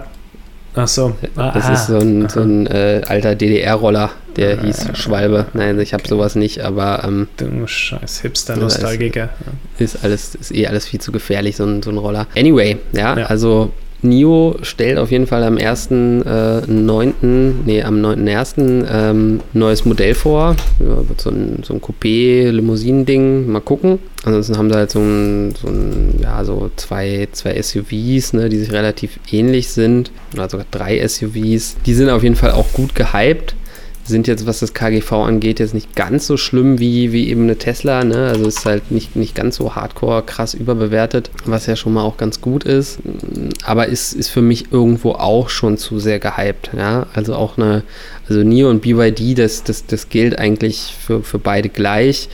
Ach 0.74 0.86
so. 0.86 1.16
Ah, 1.34 1.50
das 1.52 1.68
ist 1.70 1.86
so 1.88 1.98
ein, 1.98 2.28
so 2.28 2.40
ein 2.40 2.66
äh, 2.66 3.02
alter 3.06 3.34
DDR-Roller, 3.34 4.10
der 4.36 4.58
ah, 4.58 4.62
hieß 4.62 4.90
Schwalbe. 4.94 5.46
Nein, 5.52 5.80
ich 5.80 5.92
habe 5.92 6.06
sowas 6.06 6.36
nicht, 6.36 6.60
aber. 6.60 7.02
Ähm, 7.04 7.28
du 7.36 7.66
scheiß 7.66 8.20
Hipster-Nostalgiker. 8.20 9.30
Ist, 9.78 10.04
alles, 10.04 10.36
ist 10.36 10.54
eh 10.54 10.66
alles 10.68 10.86
viel 10.86 11.00
zu 11.00 11.10
gefährlich, 11.10 11.56
so 11.56 11.64
ein, 11.64 11.82
so 11.82 11.90
ein 11.90 11.98
Roller. 11.98 12.26
Anyway, 12.36 12.76
ja, 12.92 13.18
ja. 13.18 13.26
also 13.26 13.72
NIO 14.02 14.56
stellt 14.62 14.98
auf 14.98 15.10
jeden 15.10 15.26
Fall 15.26 15.42
am 15.42 15.56
1.9., 15.56 17.08
äh, 17.10 17.52
nee, 17.64 17.82
am 17.82 17.96
9.1. 17.96 18.86
Ähm, 18.90 19.40
neues 19.52 19.84
Modell 19.84 20.14
vor. 20.14 20.56
So 21.16 21.30
ein, 21.30 21.62
so 21.64 21.74
ein 21.74 21.80
Coupé-Limousinen-Ding. 21.80 23.50
Mal 23.50 23.60
gucken. 23.60 23.98
Ansonsten 24.24 24.56
haben 24.56 24.70
sie 24.70 24.76
halt 24.76 24.90
so 24.90 25.00
ein, 25.00 25.54
so 25.60 25.68
ein 25.68 26.18
ja, 26.22 26.44
so 26.44 26.70
zwei, 26.76 27.28
zwei 27.32 27.60
SUVs, 27.60 28.34
ne, 28.34 28.48
die 28.48 28.58
sich 28.58 28.72
relativ 28.72 29.18
ähnlich 29.32 29.68
sind. 29.70 30.10
Oder 30.34 30.48
sogar 30.48 30.66
drei 30.70 31.06
SUVs. 31.06 31.76
Die 31.84 31.94
sind 31.94 32.10
auf 32.10 32.22
jeden 32.22 32.36
Fall 32.36 32.52
auch 32.52 32.72
gut 32.72 32.94
gehypt 32.94 33.54
sind 34.08 34.26
jetzt, 34.26 34.46
was 34.46 34.60
das 34.60 34.74
KGV 34.74 35.12
angeht, 35.12 35.60
jetzt 35.60 35.74
nicht 35.74 35.94
ganz 35.94 36.26
so 36.26 36.36
schlimm 36.36 36.78
wie, 36.78 37.12
wie 37.12 37.28
eben 37.28 37.42
eine 37.42 37.56
Tesla. 37.56 38.04
Ne? 38.04 38.28
Also 38.28 38.46
ist 38.46 38.64
halt 38.64 38.90
nicht, 38.90 39.16
nicht 39.16 39.34
ganz 39.34 39.56
so 39.56 39.74
hardcore 39.74 40.22
krass 40.22 40.54
überbewertet, 40.54 41.30
was 41.44 41.66
ja 41.66 41.76
schon 41.76 41.92
mal 41.92 42.02
auch 42.02 42.16
ganz 42.16 42.40
gut 42.40 42.64
ist. 42.64 42.98
Aber 43.64 43.86
ist, 43.86 44.14
ist 44.14 44.28
für 44.28 44.42
mich 44.42 44.72
irgendwo 44.72 45.12
auch 45.12 45.48
schon 45.48 45.76
zu 45.76 45.98
sehr 45.98 46.18
gehypt. 46.18 46.70
Ja? 46.76 47.06
Also 47.12 47.34
auch 47.34 47.58
eine, 47.58 47.82
also 48.28 48.42
NIO 48.42 48.70
und 48.70 48.82
BYD, 48.82 49.38
das, 49.38 49.62
das, 49.62 49.86
das 49.86 50.08
gilt 50.08 50.38
eigentlich 50.38 50.94
für, 50.98 51.22
für 51.22 51.38
beide 51.38 51.68
gleich 51.68 52.28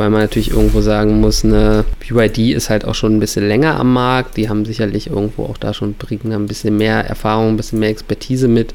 weil 0.00 0.08
man 0.08 0.22
natürlich 0.22 0.50
irgendwo 0.50 0.80
sagen 0.80 1.20
muss, 1.20 1.44
eine 1.44 1.84
BYD 2.00 2.54
ist 2.54 2.70
halt 2.70 2.86
auch 2.86 2.94
schon 2.94 3.14
ein 3.14 3.20
bisschen 3.20 3.46
länger 3.46 3.78
am 3.78 3.92
Markt. 3.92 4.38
Die 4.38 4.48
haben 4.48 4.64
sicherlich 4.64 5.08
irgendwo 5.08 5.44
auch 5.44 5.58
da 5.58 5.74
schon 5.74 5.92
bringen 5.92 6.32
ein 6.32 6.46
bisschen 6.46 6.78
mehr 6.78 7.04
Erfahrung, 7.04 7.48
ein 7.48 7.56
bisschen 7.58 7.80
mehr 7.80 7.90
Expertise 7.90 8.48
mit. 8.48 8.72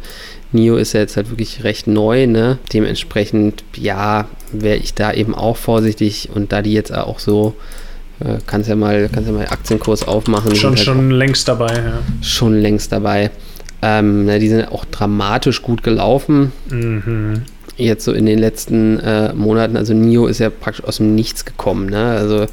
NIO 0.52 0.78
ist 0.78 0.94
ja 0.94 1.00
jetzt 1.00 1.18
halt 1.18 1.32
wirklich 1.32 1.64
recht 1.64 1.88
neu, 1.88 2.28
ne? 2.28 2.60
Dementsprechend, 2.72 3.64
ja, 3.76 4.28
wäre 4.52 4.78
ich 4.78 4.94
da 4.94 5.14
eben 5.14 5.34
auch 5.34 5.58
vorsichtig 5.58 6.30
und 6.32 6.52
da 6.52 6.62
die 6.62 6.74
jetzt 6.74 6.94
auch 6.94 7.18
so 7.18 7.56
äh, 8.20 8.38
kannst 8.46 8.70
ja 8.70 8.76
mal, 8.76 9.10
kannst 9.12 9.28
ja 9.28 9.36
mal 9.36 9.48
Aktienkurs 9.48 10.08
aufmachen. 10.08 10.56
Schon, 10.56 10.76
halt 10.76 10.86
schon 10.86 11.10
längst 11.10 11.48
dabei, 11.48 11.74
ja. 11.74 12.00
Schon 12.22 12.54
längst 12.54 12.92
dabei. 12.92 13.32
Ähm, 13.82 14.26
na, 14.26 14.38
die 14.38 14.48
sind 14.48 14.72
auch 14.72 14.86
dramatisch 14.86 15.64
gut 15.64 15.82
gelaufen. 15.82 16.52
Mhm. 16.70 17.42
Jetzt 17.78 18.06
so 18.06 18.14
in 18.14 18.26
den 18.26 18.40
letzten 18.40 19.00
äh, 19.00 19.34
Monaten. 19.34 19.76
Also 19.76 19.94
NIO 19.94 20.28
ist 20.28 20.40
ja 20.40 20.50
praktisch 20.50 20.86
aus 20.86 20.98
dem 20.98 21.16
Nichts 21.16 21.46
gekommen. 21.46 21.90
Ne? 21.90 22.12
Also 22.12 22.46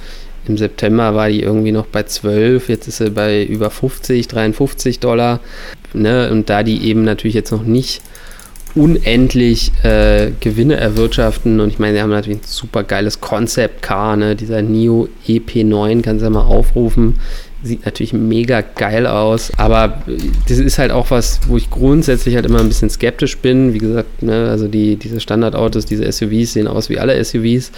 im 0.47 0.59
September 0.59 1.15
war 1.15 1.29
die 1.29 1.43
irgendwie 1.43 1.73
noch 1.73 1.87
bei 1.87 2.03
12, 2.03 2.69
jetzt 2.69 2.89
ist 2.89 2.99
sie 2.99 3.11
bei 3.11 3.45
über 3.45 3.71
50, 3.71 4.27
53 4.27 4.99
Dollar. 4.99 5.41
Ne? 5.95 6.31
Und 6.31 6.51
da 6.51 6.63
die 6.63 6.85
eben 6.89 7.05
natürlich 7.05 7.35
jetzt 7.35 7.53
noch 7.53 7.63
nicht 7.63 8.03
unendlich 8.75 9.71
äh, 9.85 10.33
Gewinne 10.41 10.77
erwirtschaften 10.77 11.61
und 11.61 11.69
ich 11.69 11.79
meine, 11.79 11.95
sie 11.95 12.03
haben 12.03 12.11
natürlich 12.11 12.39
ein 12.39 12.47
super 12.47 12.85
geiles 12.85 13.21
Concept 13.21 13.83
Car, 13.83 14.17
ne? 14.17 14.35
dieser 14.35 14.63
NIO 14.63 15.09
EP9, 15.27 16.03
kannst 16.03 16.23
du 16.23 16.25
ja 16.25 16.31
mal 16.31 16.41
aufrufen, 16.41 17.17
sieht 17.63 17.85
natürlich 17.85 18.13
mega 18.13 18.61
geil 18.61 19.07
aus, 19.07 19.53
aber 19.57 20.03
das 20.49 20.59
ist 20.59 20.79
halt 20.79 20.91
auch 20.91 21.11
was, 21.11 21.41
wo 21.47 21.57
ich 21.57 21.71
grundsätzlich 21.71 22.35
halt 22.35 22.45
immer 22.47 22.61
ein 22.61 22.69
bisschen 22.69 22.91
skeptisch 22.91 23.39
bin, 23.39 23.73
wie 23.73 23.79
gesagt, 23.79 24.23
ne? 24.23 24.49
also 24.51 24.67
die, 24.67 24.97
diese 24.97 25.21
Standardautos, 25.21 25.85
diese 25.87 26.11
SUVs 26.11 26.55
sehen 26.55 26.67
aus 26.67 26.89
wie 26.89 26.99
alle 26.99 27.23
SUVs, 27.23 27.71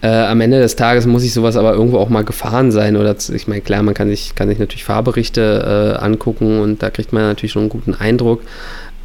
äh, 0.00 0.08
am 0.08 0.40
Ende 0.40 0.60
des 0.60 0.76
Tages 0.76 1.06
muss 1.06 1.24
ich 1.24 1.32
sowas 1.32 1.56
aber 1.56 1.72
irgendwo 1.72 1.98
auch 1.98 2.08
mal 2.08 2.24
gefahren 2.24 2.70
sein. 2.70 2.96
Oder 2.96 3.16
ich 3.34 3.48
meine, 3.48 3.60
klar, 3.60 3.82
man 3.82 3.94
kann 3.94 4.08
sich, 4.08 4.34
kann 4.34 4.48
sich 4.48 4.58
natürlich 4.58 4.84
Fahrberichte 4.84 5.96
äh, 5.98 6.02
angucken 6.02 6.60
und 6.60 6.82
da 6.82 6.90
kriegt 6.90 7.12
man 7.12 7.22
natürlich 7.22 7.52
schon 7.52 7.62
einen 7.62 7.70
guten 7.70 7.94
Eindruck. 7.94 8.42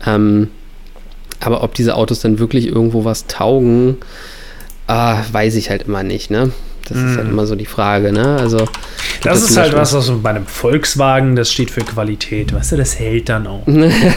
Ähm, 0.05 0.49
aber 1.39 1.63
ob 1.63 1.73
diese 1.73 1.95
Autos 1.95 2.21
dann 2.21 2.39
wirklich 2.39 2.67
irgendwo 2.67 3.05
was 3.05 3.25
taugen, 3.25 3.97
äh, 4.88 5.15
weiß 5.31 5.55
ich 5.55 5.69
halt 5.69 5.83
immer 5.83 6.03
nicht, 6.03 6.29
ne? 6.29 6.51
Das 6.89 6.98
mm. 6.98 7.08
ist 7.08 7.17
halt 7.17 7.28
mhm. 7.28 7.34
immer 7.34 7.46
so 7.46 7.56
die 7.56 7.65
Frage, 7.65 8.12
ne? 8.12 8.38
Also. 8.39 8.65
Das 9.22 9.41
ist 9.41 9.56
halt 9.56 9.74
was, 9.74 9.93
was 9.93 10.12
bei 10.22 10.32
einem 10.32 10.46
Volkswagen, 10.46 11.36
das 11.36 11.52
steht 11.52 11.72
für 11.72 11.82
Qualität, 11.82 12.54
weißt 12.54 12.74
du, 12.74 12.78
das 12.78 13.00
hält 13.00 13.30
dann 13.30 13.48
auch. 13.48 13.65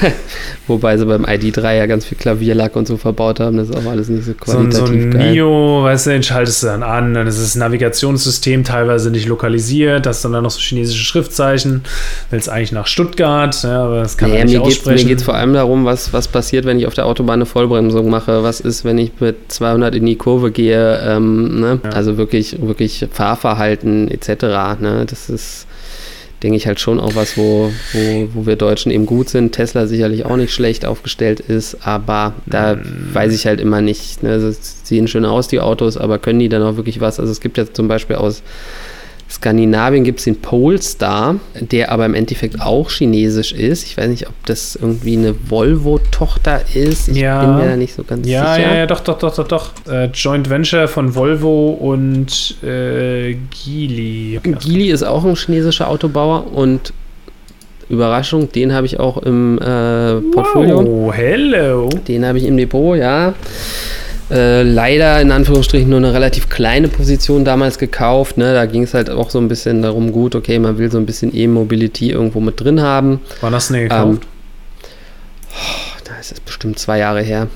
Wobei 0.67 0.99
sie 0.99 1.07
beim 1.07 1.25
ID3 1.25 1.77
ja 1.77 1.87
ganz 1.87 2.05
viel 2.05 2.19
Klavierlack 2.19 2.75
und 2.75 2.89
so 2.89 2.97
verbaut 2.97 3.39
haben, 3.39 3.57
das 3.57 3.69
ist 3.69 3.77
auch 3.77 3.89
alles 3.89 4.09
nicht 4.09 4.25
so 4.25 4.35
qualitativ 4.35 4.79
so, 4.79 4.87
so 4.87 4.93
ein 4.93 5.11
geil. 5.13 5.33
Nio, 5.33 5.85
weißt 5.85 6.07
du, 6.07 6.11
den 6.11 6.23
schaltest 6.25 6.65
du 6.65 6.67
dann 6.67 6.83
an, 6.83 7.15
dann 7.15 7.29
ist 7.29 7.41
das 7.41 7.55
Navigationssystem 7.55 8.65
teilweise 8.65 9.13
nicht 9.13 9.29
lokalisiert, 9.29 10.09
hast 10.09 10.25
dann, 10.25 10.33
dann 10.33 10.43
noch 10.43 10.51
so 10.51 10.59
chinesische 10.59 11.05
Schriftzeichen, 11.05 11.85
willst 12.31 12.49
eigentlich 12.49 12.73
nach 12.73 12.89
Stuttgart, 12.89 13.63
ja, 13.63 13.85
aber 13.85 14.01
das 14.01 14.17
kann 14.17 14.31
naja, 14.31 14.41
man 14.41 14.49
nicht 14.49 14.59
mir 14.59 14.63
aussprechen. 14.63 14.97
Geht's, 14.97 15.05
mir 15.05 15.09
geht 15.09 15.19
es 15.19 15.25
vor 15.25 15.35
allem 15.35 15.53
darum, 15.53 15.85
was, 15.85 16.13
was 16.13 16.27
passiert, 16.27 16.65
wenn 16.65 16.81
ich 16.81 16.87
auf 16.89 16.95
der 16.95 17.07
Autobahn 17.07 17.35
eine 17.35 17.47
Vollbremsung 17.47 18.11
mache, 18.11 18.43
was 18.43 18.59
ist, 18.59 18.85
wenn 18.85 18.99
ich 18.99 19.13
mit 19.21 19.53
200 19.53 19.95
in 19.95 20.05
die 20.05 20.17
Kurve 20.17 20.51
gehe, 20.51 20.99
ähm, 21.07 21.61
ne? 21.61 21.81
ja. 21.85 21.91
also 21.91 22.17
wirklich 22.17 22.56
wirklich 22.61 23.07
Fahrverhalten 23.11 24.09
etc. 24.11 24.81
Ne? 24.81 25.05
Das 25.09 25.29
ist, 25.29 25.67
denke 26.43 26.57
ich, 26.57 26.67
halt 26.67 26.81
schon 26.81 27.01
auch 27.01 27.15
was, 27.15 27.37
wo, 27.37 27.73
wo, 27.93 28.29
wo 28.35 28.47
wir 28.47 28.57
Deutschen 28.57 28.93
eben 28.93 29.07
gut 29.07 29.29
sind. 29.29 29.53
Tesla 29.53 29.87
sicherlich 29.87 30.25
auch 30.25 30.37
nicht 30.37 30.53
schlecht 30.53 30.85
aufgestellt 30.85 31.41
ist, 31.41 31.87
aber 31.87 32.35
da 32.47 32.77
mhm. 32.77 33.09
weiß 33.13 33.33
ich 33.33 33.47
halt 33.47 33.61
immer 33.61 33.81
nicht. 33.81 34.23
Ne? 34.23 34.31
Also, 34.31 34.55
sehen 34.61 35.09
schön 35.09 35.25
aus, 35.25 35.49
die 35.49 35.61
Autos, 35.61 35.97
aber 35.97 36.19
können 36.19 36.39
die 36.39 36.49
dann 36.49 36.63
auch 36.63 36.77
wirklich 36.77 37.01
was? 37.01 37.19
Also 37.21 37.33
es 37.33 37.41
gibt 37.41 37.59
ja 37.59 37.73
zum 37.73 37.89
Beispiel 37.89 38.17
aus 38.17 38.43
Skandinavien 39.29 40.05
gibt 40.05 40.21
es 40.21 40.25
den 40.25 40.41
Polestar, 40.41 41.37
der 41.55 41.91
aber 41.91 42.07
im 42.07 42.15
Endeffekt 42.15 42.61
auch 42.61 42.91
chinesisch 42.91 43.53
ist. 43.53 43.85
Ich 43.85 43.97
weiß 43.97 44.09
nicht, 44.09 44.29
ob 44.29 44.35
das 44.47 44.77
irgendwie 44.77 45.17
eine 45.17 45.35
Volvo-Tochter 45.49 46.61
ist. 46.75 47.09
Ich 47.09 47.17
ja. 47.17 47.45
bin 47.45 47.57
mir 47.57 47.71
da 47.71 47.77
nicht 47.77 47.95
so 47.95 48.05
ganz 48.05 48.27
ja, 48.27 48.55
sicher. 48.55 48.69
Ja, 48.69 48.75
ja, 48.77 48.87
doch, 48.87 49.01
doch, 49.01 49.19
doch, 49.19 49.35
doch, 49.35 49.49
doch. 49.49 49.71
Äh, 49.91 50.07
Joint 50.07 50.49
Venture 50.49 50.87
von 50.87 51.15
Volvo 51.15 51.71
und 51.71 52.57
äh, 52.63 53.37
Geely. 53.51 54.41
Geely 54.43 54.91
ist 54.91 55.03
auch 55.03 55.25
ein 55.25 55.35
chinesischer 55.35 55.89
Autobauer 55.89 56.53
und 56.55 56.93
Überraschung, 57.89 58.51
den 58.51 58.73
habe 58.73 58.87
ich 58.87 58.99
auch 58.99 59.19
im 59.19 59.59
äh, 59.59 60.21
Portfolio. 60.33 60.81
Oh, 60.81 61.13
hello. 61.13 61.89
Den 62.07 62.27
habe 62.27 62.39
ich 62.39 62.45
im 62.45 62.57
Depot, 62.57 62.97
ja. 62.97 63.35
Äh, 64.29 64.63
leider 64.63 65.21
in 65.21 65.31
Anführungsstrichen 65.31 65.89
nur 65.89 65.99
eine 65.99 66.13
relativ 66.13 66.49
kleine 66.49 66.89
Position 66.89 67.45
damals 67.45 67.79
gekauft. 67.79 68.39
Ne? 68.39 68.55
Da 68.55 68.67
ging 68.67 68.83
es 68.83 68.93
halt 68.93 69.09
auch 69.09 69.31
so 69.31 69.39
ein 69.39 69.49
bisschen 69.49 69.83
darum, 69.83 70.11
gut, 70.11 70.35
okay, 70.35 70.59
man 70.59 70.79
will 70.79 70.91
so 70.91 70.99
ein 70.99 71.07
bisschen 71.07 71.35
E-Mobility 71.35 72.11
irgendwo 72.11 72.41
mit 72.41 72.61
drin 72.61 72.81
haben. 72.81 73.21
Wann 73.41 73.55
hast 73.55 73.71
du 73.71 73.75
denn 73.75 73.83
gekauft? 73.85 74.03
Ähm, 74.03 74.19
oh, 75.53 76.01
da 76.05 76.19
ist 76.19 76.33
es 76.33 76.41
bestimmt 76.41 76.79
zwei 76.79 76.99
Jahre 76.99 77.23
her. 77.23 77.47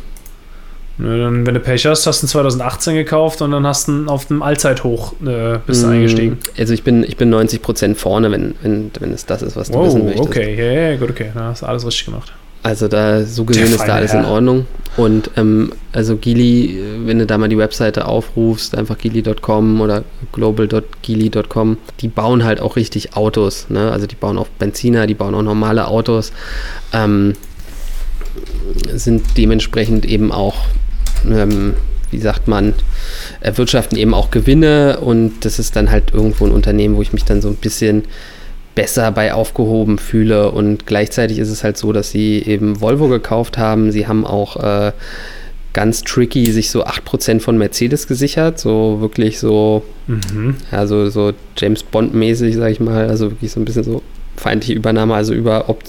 Wenn 1.03 1.45
du 1.47 1.61
Pech 1.61 1.87
hast, 1.87 2.07
hast 2.07 2.23
du 2.23 2.27
2018 2.27 2.95
gekauft 2.95 3.41
und 3.41 3.53
dann 3.53 3.67
hast 3.67 3.89
du 3.89 4.07
auf 4.07 4.27
dem 4.27 4.43
Allzeithoch 4.43 5.15
äh, 5.27 5.59
bist 5.67 5.87
mm, 5.87 5.91
eingestiegen. 5.91 6.39
Also 6.59 6.75
ich 6.75 6.83
bin, 6.83 7.05
ich 7.05 7.17
bin 7.17 7.35
90% 7.35 7.95
vorne, 7.95 8.31
wenn, 8.31 8.55
wenn, 8.61 8.91
wenn 9.01 9.13
es 9.13 9.25
das 9.25 9.41
ist, 9.41 9.57
was 9.57 9.71
du 9.71 9.79
wow, 9.79 9.87
wissen 9.87 10.05
möchtest. 10.05 10.29
okay, 10.29 10.55
ja, 10.55 10.91
ja, 10.91 10.97
gut, 10.97 11.11
okay. 11.11 11.31
Da 11.35 11.45
hast 11.45 11.63
du 11.63 11.67
alles 11.67 11.87
richtig 11.87 12.05
gemacht. 12.05 12.35
Also 12.63 12.89
da 12.89 13.25
so 13.25 13.45
gesehen 13.45 13.73
ist 13.73 13.81
da 13.81 13.95
alles 13.95 14.13
Herr. 14.13 14.21
in 14.21 14.27
Ordnung. 14.27 14.67
Und 14.97 15.31
ähm, 15.37 15.73
also 15.93 16.17
Gili, 16.17 16.79
wenn 17.05 17.19
du 17.19 17.27
da 17.27 17.39
mal 17.39 17.49
die 17.49 17.57
Webseite 17.57 18.07
aufrufst, 18.07 18.77
einfach 18.77 18.99
gili.com 18.99 19.81
oder 19.81 20.05
global.gili.com, 20.33 21.79
die 22.01 22.09
bauen 22.09 22.45
halt 22.45 22.61
auch 22.61 22.77
richtig 22.77 23.15
Autos. 23.17 23.71
Ne? 23.71 23.91
Also 23.91 24.07
die 24.07 24.17
bauen 24.17 24.37
auch 24.37 24.49
Benziner, 24.59 25.07
die 25.07 25.15
bauen 25.15 25.35
auch 25.35 25.43
normale 25.43 25.89
Autos. 25.89 26.33
Ähm, 26.93 27.35
sind 28.93 29.39
dementsprechend 29.39 30.05
eben 30.05 30.33
auch, 30.33 30.67
ähm, 31.29 31.75
wie 32.11 32.19
sagt 32.19 32.49
man, 32.49 32.75
erwirtschaften 33.41 33.97
eben 33.97 34.15
auch 34.15 34.31
Gewinne 34.31 34.99
und 35.01 35.45
das 35.45 35.59
ist 35.59 35.77
dann 35.77 35.91
halt 35.91 36.13
irgendwo 36.13 36.47
ein 36.47 36.53
Unternehmen, 36.53 36.97
wo 36.97 37.03
ich 37.03 37.13
mich 37.13 37.25
dann 37.25 37.41
so 37.41 37.49
ein 37.49 37.57
bisschen 37.57 38.05
besser 38.75 39.11
bei 39.13 39.33
aufgehoben 39.33 39.99
fühle. 39.99 40.51
Und 40.51 40.87
gleichzeitig 40.87 41.39
ist 41.39 41.51
es 41.51 41.65
halt 41.65 41.77
so, 41.77 41.93
dass 41.93 42.11
sie 42.11 42.43
eben 42.43 42.81
Volvo 42.81 43.09
gekauft 43.09 43.59
haben. 43.59 43.93
Sie 43.93 44.07
haben 44.07 44.27
auch 44.27 44.57
äh, 44.57 44.93
ganz 45.73 46.03
tricky 46.03 46.51
sich 46.51 46.71
so 46.71 46.85
8% 46.85 47.41
von 47.41 47.59
Mercedes 47.59 48.07
gesichert. 48.07 48.59
So 48.59 48.99
wirklich 49.01 49.39
so, 49.39 49.83
mhm. 50.07 50.57
ja, 50.73 50.87
so, 50.87 51.33
James 51.57 51.83
Bond-mäßig, 51.83 52.57
sag 52.57 52.71
ich 52.71 52.81
mal. 52.81 53.09
Also 53.09 53.31
wirklich 53.31 53.53
so 53.53 53.61
ein 53.61 53.65
bisschen 53.65 53.85
so 53.85 54.03
feindliche 54.37 54.75
Übernahme, 54.75 55.15
also 55.15 55.35
über 55.35 55.69
Op 55.69 55.83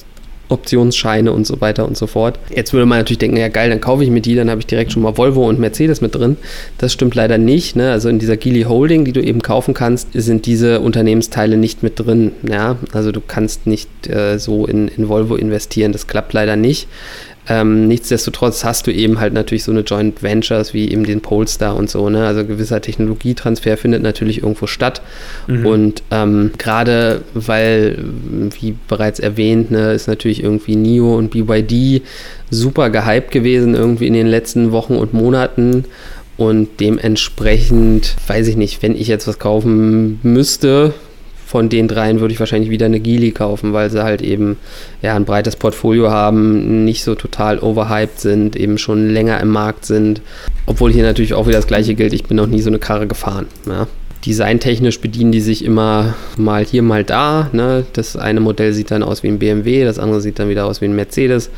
Optionsscheine 0.51 1.31
und 1.31 1.47
so 1.47 1.61
weiter 1.61 1.87
und 1.87 1.97
so 1.97 2.07
fort. 2.07 2.37
Jetzt 2.53 2.73
würde 2.73 2.85
man 2.85 2.99
natürlich 2.99 3.19
denken, 3.19 3.37
ja 3.37 3.47
geil, 3.47 3.69
dann 3.69 3.81
kaufe 3.81 4.03
ich 4.03 4.09
mir 4.09 4.21
die, 4.21 4.35
dann 4.35 4.49
habe 4.49 4.59
ich 4.59 4.67
direkt 4.67 4.91
schon 4.91 5.01
mal 5.01 5.17
Volvo 5.17 5.47
und 5.47 5.59
Mercedes 5.59 6.01
mit 6.01 6.15
drin. 6.15 6.37
Das 6.77 6.93
stimmt 6.93 7.15
leider 7.15 7.37
nicht. 7.37 7.75
Ne? 7.75 7.91
Also 7.91 8.09
in 8.09 8.19
dieser 8.19 8.37
Geely 8.37 8.63
Holding, 8.63 9.05
die 9.05 9.13
du 9.13 9.21
eben 9.21 9.41
kaufen 9.41 9.73
kannst, 9.73 10.09
sind 10.13 10.45
diese 10.45 10.81
Unternehmensteile 10.81 11.57
nicht 11.57 11.83
mit 11.83 11.99
drin. 11.99 12.33
Ja? 12.47 12.77
Also 12.91 13.11
du 13.11 13.21
kannst 13.25 13.67
nicht 13.67 14.07
äh, 14.07 14.37
so 14.37 14.65
in, 14.65 14.87
in 14.89 15.09
Volvo 15.09 15.35
investieren. 15.35 15.91
Das 15.91 16.07
klappt 16.07 16.33
leider 16.33 16.55
nicht. 16.55 16.87
Ähm, 17.51 17.89
nichtsdestotrotz 17.89 18.63
hast 18.63 18.87
du 18.87 18.93
eben 18.93 19.19
halt 19.19 19.33
natürlich 19.33 19.65
so 19.65 19.73
eine 19.73 19.81
Joint 19.81 20.23
Ventures 20.23 20.73
wie 20.73 20.89
eben 20.89 21.03
den 21.03 21.19
Polestar 21.19 21.75
und 21.75 21.89
so. 21.89 22.09
Ne? 22.09 22.25
Also 22.25 22.45
gewisser 22.45 22.79
Technologietransfer 22.79 23.75
findet 23.75 24.01
natürlich 24.01 24.41
irgendwo 24.41 24.67
statt. 24.67 25.01
Mhm. 25.47 25.65
Und 25.65 26.03
ähm, 26.11 26.51
gerade 26.57 27.23
weil, 27.33 28.05
wie 28.61 28.75
bereits 28.87 29.19
erwähnt, 29.19 29.69
ne, 29.69 29.91
ist 29.91 30.07
natürlich 30.07 30.41
irgendwie 30.41 30.77
NIO 30.77 31.17
und 31.17 31.31
BYD 31.31 32.03
super 32.49 32.89
gehypt 32.89 33.31
gewesen 33.31 33.75
irgendwie 33.75 34.07
in 34.07 34.13
den 34.13 34.27
letzten 34.27 34.71
Wochen 34.71 34.95
und 34.95 35.13
Monaten. 35.13 35.83
Und 36.37 36.79
dementsprechend, 36.79 38.15
weiß 38.27 38.47
ich 38.47 38.55
nicht, 38.55 38.81
wenn 38.81 38.95
ich 38.95 39.09
jetzt 39.09 39.27
was 39.27 39.39
kaufen 39.39 40.21
müsste, 40.23 40.93
von 41.51 41.67
den 41.67 41.89
dreien 41.89 42.21
würde 42.21 42.33
ich 42.33 42.39
wahrscheinlich 42.39 42.69
wieder 42.69 42.85
eine 42.85 43.01
Geely 43.01 43.31
kaufen, 43.31 43.73
weil 43.73 43.89
sie 43.89 44.01
halt 44.05 44.21
eben 44.21 44.55
ja, 45.01 45.17
ein 45.17 45.25
breites 45.25 45.57
Portfolio 45.57 46.09
haben, 46.09 46.85
nicht 46.85 47.03
so 47.03 47.13
total 47.13 47.59
overhyped 47.59 48.21
sind, 48.21 48.55
eben 48.55 48.77
schon 48.77 49.09
länger 49.09 49.37
im 49.41 49.49
Markt 49.49 49.83
sind. 49.83 50.21
Obwohl 50.65 50.93
hier 50.93 51.03
natürlich 51.03 51.33
auch 51.33 51.47
wieder 51.47 51.57
das 51.57 51.67
gleiche 51.67 51.93
gilt, 51.93 52.13
ich 52.13 52.23
bin 52.23 52.37
noch 52.37 52.47
nie 52.47 52.61
so 52.61 52.69
eine 52.69 52.79
Karre 52.79 53.05
gefahren. 53.05 53.47
Ja. 53.67 53.87
Designtechnisch 54.25 55.01
bedienen 55.01 55.33
die 55.33 55.41
sich 55.41 55.65
immer 55.65 56.13
mal 56.37 56.63
hier, 56.63 56.83
mal 56.83 57.03
da. 57.03 57.49
Ne? 57.51 57.83
Das 57.91 58.15
eine 58.15 58.39
Modell 58.39 58.71
sieht 58.71 58.89
dann 58.89 59.03
aus 59.03 59.21
wie 59.21 59.27
ein 59.27 59.39
BMW, 59.39 59.83
das 59.83 59.99
andere 59.99 60.21
sieht 60.21 60.39
dann 60.39 60.47
wieder 60.47 60.65
aus 60.65 60.79
wie 60.79 60.85
ein 60.85 60.95
Mercedes. 60.95 61.49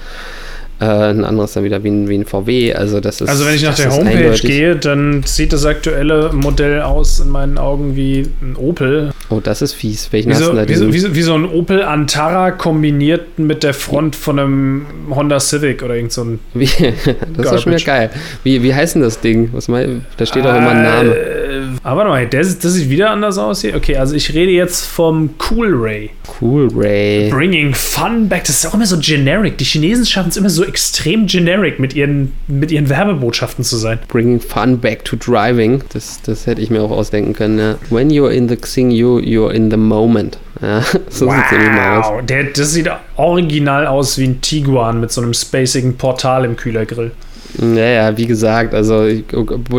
Äh, 0.80 0.86
ein 0.86 1.24
anderes 1.24 1.54
dann 1.54 1.64
wieder 1.64 1.84
wie 1.84 1.90
ein, 1.90 2.10
wie 2.10 2.16
ein 2.16 2.26
VW. 2.26 2.74
Also, 2.74 3.00
das 3.00 3.22
ist, 3.22 3.30
also 3.30 3.46
wenn 3.46 3.56
ich 3.56 3.64
nach 3.64 3.76
der 3.76 3.92
Homepage 3.92 4.18
eindeutig. 4.18 4.42
gehe, 4.42 4.76
dann 4.76 5.24
sieht 5.24 5.54
das 5.54 5.66
aktuelle 5.66 6.32
Modell 6.34 6.82
aus 6.82 7.20
in 7.20 7.30
meinen 7.30 7.58
Augen 7.58 7.96
wie 7.96 8.28
ein 8.42 8.56
Opel. 8.56 9.12
Oh, 9.30 9.40
das 9.40 9.62
ist 9.62 9.74
fies. 9.74 10.12
Welchen 10.12 10.32
wie, 10.32 10.36
so, 10.36 10.54
wie, 10.56 10.76
so, 10.76 10.94
wie, 10.94 11.00
so, 11.00 11.16
wie 11.16 11.22
so 11.22 11.36
ein 11.36 11.46
Opel 11.46 11.84
Antara 11.84 12.52
kombiniert 12.52 13.40
mit 13.40 13.64
der 13.64 13.74
Front 13.74 14.16
von 14.16 14.40
einem 14.40 14.86
Honda 15.10 15.40
Civic 15.40 15.84
oder 15.84 15.96
irgend 15.96 16.12
so 16.12 16.24
ein. 16.24 16.40
Wie, 16.54 16.70
das 17.36 17.52
ist 17.52 17.64
schon 17.64 17.74
wieder 17.74 17.84
geil. 17.84 18.10
Wie, 18.44 18.62
wie 18.62 18.74
heißt 18.74 18.96
denn 18.96 19.02
das 19.02 19.20
Ding? 19.20 19.50
Was 19.54 19.68
mein, 19.68 20.06
da 20.18 20.26
steht 20.26 20.46
auch 20.46 20.56
immer 20.56 20.70
ein 20.70 20.84
Name. 20.84 21.16
Äh, 21.16 21.34
aber 21.84 21.98
warte 21.98 22.10
mal, 22.10 22.28
das, 22.28 22.60
das 22.60 22.74
sieht 22.74 22.90
wieder 22.90 23.10
anders 23.10 23.38
aus 23.38 23.62
hier. 23.62 23.76
Okay, 23.76 23.98
also 23.98 24.16
ich 24.16 24.34
rede 24.34 24.52
jetzt 24.52 24.86
vom 24.86 25.32
Cool 25.50 25.74
Ray. 25.74 26.10
Cool 26.42 26.70
Ray. 26.74 27.30
Bringing 27.30 27.74
Fun 27.74 28.30
back. 28.30 28.44
Das 28.46 28.58
ist 28.58 28.66
auch 28.66 28.74
immer 28.74 28.86
so 28.86 28.98
generic. 29.00 29.58
Die 29.58 29.66
Chinesen 29.66 30.06
schaffen 30.06 30.30
es 30.30 30.38
immer 30.38 30.50
so 30.50 30.64
extrem 30.74 31.28
generic 31.28 31.80
mit 31.80 31.94
ihren, 31.94 32.34
mit 32.48 32.72
ihren 32.72 32.90
Werbebotschaften 32.90 33.64
zu 33.64 33.78
sein. 33.78 34.00
Bringing 34.08 34.40
Fun 34.40 34.80
back 34.80 35.06
to 35.06 35.16
driving. 35.16 35.84
Das, 35.94 36.20
das 36.24 36.48
hätte 36.48 36.62
ich 36.62 36.72
mir 36.72 36.82
auch 36.82 36.90
ausdenken 36.90 37.34
können. 37.34 37.60
Ja. 37.60 37.76
When 37.92 38.10
you're 38.10 38.32
in 38.32 38.50
the 38.50 38.56
Xing, 38.56 38.90
you, 38.90 39.20
you're 39.20 39.52
in 39.52 39.70
the 39.70 39.78
moment. 39.78 40.40
Ja, 40.64 40.82
so 41.10 41.28
wow. 41.28 41.36
sieht 41.48 41.60
es 41.60 42.06
aus. 42.08 42.26
Der, 42.26 42.46
das 42.46 42.74
sieht 42.74 42.90
original 43.18 43.86
aus 43.86 44.18
wie 44.18 44.26
ein 44.26 44.42
Tiguan 44.42 45.00
mit 45.00 45.12
so 45.12 45.22
einem 45.22 45.36
spacigen 45.36 45.96
Portal 45.96 46.44
im 46.44 46.56
Kühlergrill. 46.56 47.12
Naja, 47.60 48.18
wie 48.18 48.26
gesagt, 48.26 48.74
also 48.74 49.06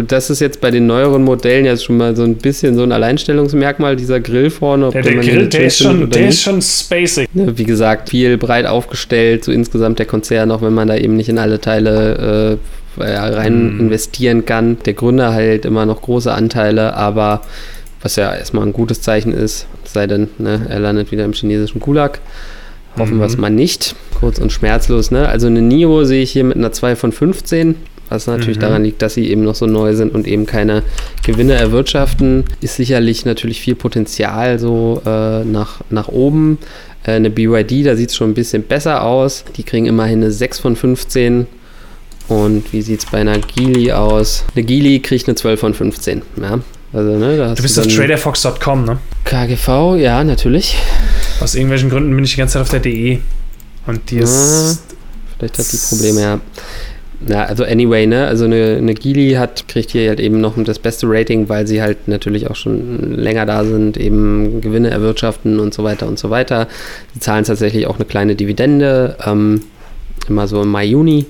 das 0.07 0.31
ist 0.31 0.41
jetzt 0.41 0.61
bei 0.61 0.71
den 0.71 0.87
neueren 0.87 1.25
Modellen 1.25 1.65
jetzt 1.65 1.85
schon 1.85 1.97
mal 1.97 2.15
so 2.15 2.23
ein 2.23 2.37
bisschen 2.37 2.77
so 2.77 2.83
ein 2.83 2.93
Alleinstellungsmerkmal, 2.93 3.97
dieser 3.97 4.21
Grill 4.21 4.51
vorne. 4.51 4.91
der, 4.91 5.03
der 5.03 5.15
Grill, 5.17 5.49
der, 5.49 5.65
ist 5.65 5.79
schon, 5.79 6.09
der 6.09 6.29
ist 6.29 6.43
schon 6.43 6.63
spacig. 6.63 7.29
Wie 7.33 7.65
gesagt, 7.65 8.11
viel 8.11 8.39
breit 8.39 8.67
aufgestellt, 8.67 9.45
so 9.45 9.53
insgesamt 9.53 9.99
der 9.99 10.07
Konzern, 10.07 10.51
auch 10.51 10.63
wenn 10.63 10.75
man 10.75 10.89
da 10.89 10.97
eben 10.97 11.17
nicht 11.17 11.29
in 11.29 11.39
alle 11.39 11.61
Teile 11.61 12.59
äh, 12.99 13.03
rein 13.03 13.77
mm. 13.77 13.81
investieren 13.81 14.47
kann. 14.47 14.79
Der 14.87 14.95
Gründer 14.95 15.33
halt 15.33 15.65
immer 15.65 15.85
noch 15.85 16.03
große 16.03 16.33
Anteile, 16.33 16.95
aber 16.95 17.43
was 18.03 18.17
ja 18.17 18.35
erstmal 18.35 18.67
ein 18.67 18.73
gutes 18.73 19.01
Zeichen 19.01 19.33
ist, 19.33 19.67
sei 19.85 20.07
denn, 20.07 20.29
ne, 20.39 20.67
er 20.69 20.79
landet 20.79 21.11
wieder 21.11 21.25
im 21.25 21.33
chinesischen 21.33 21.81
Gulag. 21.81 22.21
Hoffen 22.99 23.17
mhm. 23.17 23.21
wir 23.21 23.27
es 23.27 23.37
mal 23.37 23.51
nicht. 23.51 23.95
Kurz 24.19 24.39
und 24.39 24.53
schmerzlos. 24.53 25.11
Ne? 25.11 25.29
Also 25.29 25.47
eine 25.47 25.63
Nio 25.63 26.05
sehe 26.05 26.23
ich 26.23 26.33
hier 26.33 26.45
mit 26.45 26.57
einer 26.57 26.73
2 26.73 26.97
von 26.97 27.13
15. 27.13 27.77
Was 28.11 28.27
natürlich 28.27 28.59
mhm. 28.59 28.63
daran 28.63 28.85
liegt, 28.85 29.01
dass 29.03 29.15
sie 29.15 29.29
eben 29.31 29.45
noch 29.45 29.55
so 29.55 29.67
neu 29.67 29.95
sind 29.95 30.15
und 30.15 30.27
eben 30.27 30.47
keine 30.47 30.83
Gewinne 31.25 31.55
erwirtschaften. 31.55 32.45
Ist 32.61 32.77
sicherlich 32.77 33.25
natürlich 33.25 33.61
viel 33.61 33.75
Potenzial 33.75 34.59
so 34.59 35.01
äh, 35.07 35.45
nach, 35.45 35.81
nach 35.91 36.09
oben. 36.09 36.59
Äh, 37.05 37.13
eine 37.13 37.31
BYD, 37.31 37.87
da 37.87 37.97
sieht 37.97 38.11
es 38.11 38.17
schon 38.17 38.31
ein 38.31 38.35
bisschen 38.35 38.63
besser 38.63 39.03
aus. 39.03 39.45
Die 39.57 39.63
kriegen 39.63 39.87
immerhin 39.87 40.23
eine 40.23 40.31
6 40.31 40.59
von 40.61 40.77
15. 40.77 41.47
Und 42.29 42.73
wie 42.73 42.83
sieht 42.83 43.01
es 43.01 43.07
bei 43.07 43.19
einer 43.19 43.39
Geely 43.39 43.93
aus? 43.93 44.45
Eine 44.55 44.65
Geely 44.65 45.01
kriegt 45.01 45.27
eine 45.27 45.35
12 45.35 45.61
von 45.61 45.75
15. 45.75 46.23
Ja? 46.41 46.61
Also, 46.93 47.17
ne, 47.17 47.55
du 47.57 47.63
bist 47.63 47.79
auf 47.79 47.89
traderfox.com, 47.89 48.85
ne? 48.85 48.99
KGV, 49.25 49.97
ja, 49.97 50.23
natürlich. 50.23 50.77
Aus 51.41 51.55
irgendwelchen 51.55 51.91
Gründen 51.91 52.15
bin 52.15 52.25
ich 52.25 52.33
die 52.33 52.39
ganze 52.39 52.55
Zeit 52.55 52.63
auf 52.63 52.71
der 52.71 52.81
DE. 52.81 53.21
Und 53.87 54.11
die 54.11 54.19
ist. 54.19 54.31
Ja, 54.31 54.95
vielleicht 55.39 55.59
hat 55.59 55.73
die 55.73 55.77
Probleme, 55.77 56.21
ja. 56.21 56.41
Na, 57.27 57.45
also 57.45 57.65
anyway, 57.65 58.07
ne, 58.07 58.27
also 58.27 58.45
eine, 58.45 58.77
eine 58.77 58.95
Gili 58.95 59.33
hat, 59.33 59.67
kriegt 59.69 59.93
hier 59.93 60.09
halt 60.09 60.21
eben 60.21 60.41
noch 60.41 60.63
das 60.63 60.79
beste 60.79 61.07
Rating, 61.09 61.49
weil 61.49 61.67
sie 61.67 61.81
halt 61.81 62.09
natürlich 62.09 62.51
auch 62.51 62.57
schon 62.57 63.15
länger 63.15 63.47
da 63.47 63.65
sind, 63.65 63.97
eben 63.97 64.61
Gewinne 64.61 64.91
erwirtschaften 64.91 65.59
und 65.59 65.73
so 65.73 65.85
weiter 65.85 66.07
und 66.07 66.19
so 66.19 66.31
weiter. 66.31 66.69
Sie 67.15 67.21
zahlen 67.21 67.45
tatsächlich 67.45 67.87
auch 67.87 67.97
eine 67.97 68.05
kleine 68.05 68.35
Dividende, 68.35 69.17
ähm, 69.25 69.63
immer 70.29 70.47
so 70.49 70.63
im 70.63 70.71
Mai, 70.71 70.87
Juni, 70.87 71.27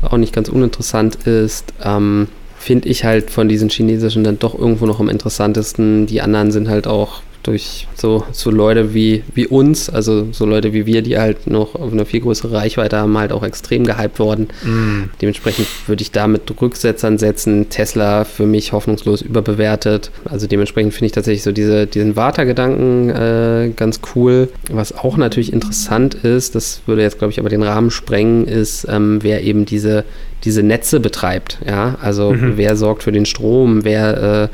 was 0.00 0.12
auch 0.12 0.18
nicht 0.18 0.34
ganz 0.34 0.48
uninteressant 0.48 1.26
ist. 1.26 1.72
Ähm, 1.82 2.28
Finde 2.58 2.88
ich 2.88 3.04
halt 3.04 3.30
von 3.30 3.48
diesen 3.48 3.68
chinesischen 3.68 4.24
dann 4.24 4.38
doch 4.38 4.58
irgendwo 4.58 4.86
noch 4.86 4.98
am 4.98 5.08
interessantesten. 5.08 6.06
Die 6.06 6.22
anderen 6.22 6.50
sind 6.50 6.68
halt 6.68 6.86
auch 6.86 7.22
durch 7.44 7.86
so, 7.94 8.24
so 8.32 8.50
Leute 8.50 8.94
wie, 8.94 9.22
wie 9.34 9.46
uns, 9.46 9.88
also 9.88 10.28
so 10.32 10.46
Leute 10.46 10.72
wie 10.72 10.86
wir, 10.86 11.02
die 11.02 11.18
halt 11.18 11.46
noch 11.46 11.74
auf 11.74 11.92
eine 11.92 12.06
viel 12.06 12.20
größere 12.20 12.52
Reichweite 12.52 12.96
haben, 12.96 13.16
halt 13.16 13.32
auch 13.32 13.44
extrem 13.44 13.84
gehypt 13.84 14.18
worden. 14.18 14.48
Mm. 14.64 15.10
Dementsprechend 15.20 15.66
würde 15.86 16.02
ich 16.02 16.10
da 16.10 16.26
mit 16.26 16.50
Rücksetzern 16.60 17.18
setzen. 17.18 17.68
Tesla 17.68 18.24
für 18.24 18.46
mich 18.46 18.72
hoffnungslos 18.72 19.22
überbewertet. 19.22 20.10
Also 20.24 20.46
dementsprechend 20.46 20.94
finde 20.94 21.06
ich 21.06 21.12
tatsächlich 21.12 21.42
so 21.42 21.52
diese, 21.52 21.86
diesen 21.86 22.16
Warter-Gedanken 22.16 23.10
äh, 23.10 23.72
ganz 23.76 24.00
cool. 24.14 24.48
Was 24.70 24.96
auch 24.96 25.16
natürlich 25.16 25.52
interessant 25.52 26.14
ist, 26.14 26.54
das 26.54 26.80
würde 26.86 27.02
jetzt, 27.02 27.18
glaube 27.18 27.32
ich, 27.32 27.38
aber 27.38 27.50
den 27.50 27.62
Rahmen 27.62 27.90
sprengen, 27.90 28.48
ist, 28.48 28.86
ähm, 28.88 29.18
wer 29.22 29.42
eben 29.42 29.66
diese, 29.66 30.04
diese 30.44 30.62
Netze 30.62 30.98
betreibt. 30.98 31.58
Ja, 31.66 31.96
also 32.00 32.32
mhm. 32.32 32.54
wer 32.56 32.76
sorgt 32.76 33.02
für 33.02 33.12
den 33.12 33.26
Strom, 33.26 33.84
wer 33.84 34.42
äh, 34.44 34.48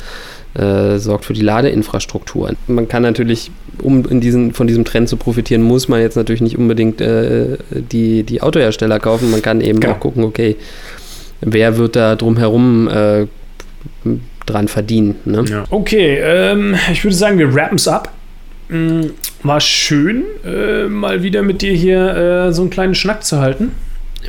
äh, 0.55 0.99
sorgt 0.99 1.25
für 1.25 1.33
die 1.33 1.43
Ladeinfrastruktur. 1.43 2.53
Man 2.67 2.89
kann 2.89 3.03
natürlich, 3.03 3.51
um 3.83 4.05
in 4.07 4.21
diesen, 4.21 4.53
von 4.53 4.67
diesem 4.67 4.85
Trend 4.85 5.09
zu 5.09 5.17
profitieren, 5.17 5.63
muss 5.63 5.89
man 5.89 6.01
jetzt 6.01 6.17
natürlich 6.17 6.41
nicht 6.41 6.59
unbedingt 6.59 7.01
äh, 7.01 7.57
die, 7.71 8.25
die 8.25 8.43
Autohersteller 8.43 8.99
kaufen. 8.99 9.31
Man 9.31 9.43
kann 9.43 9.61
eben 9.61 9.81
genau. 9.81 9.95
auch 9.95 10.01
gucken, 10.01 10.25
okay, 10.25 10.57
wer 11.41 11.77
wird 11.77 11.97
da 11.97 12.17
drumherum 12.17 12.89
äh, 12.89 13.27
dran 14.47 14.69
verdienen. 14.69 15.17
Ne? 15.25 15.45
Ja. 15.49 15.65
Okay, 15.71 16.19
ähm, 16.23 16.75
ich 16.93 17.05
würde 17.05 17.17
sagen, 17.17 17.39
wir 17.39 17.55
wrappen 17.55 17.77
es 17.77 17.89
ab. 17.89 18.13
Mm, 18.69 19.03
war 19.43 19.61
schön, 19.61 20.25
äh, 20.45 20.87
mal 20.87 21.23
wieder 21.23 21.43
mit 21.43 21.63
dir 21.63 21.73
hier 21.73 22.49
äh, 22.49 22.53
so 22.53 22.63
einen 22.63 22.71
kleinen 22.71 22.95
Schnack 22.95 23.25
zu 23.25 23.41
halten. 23.41 23.73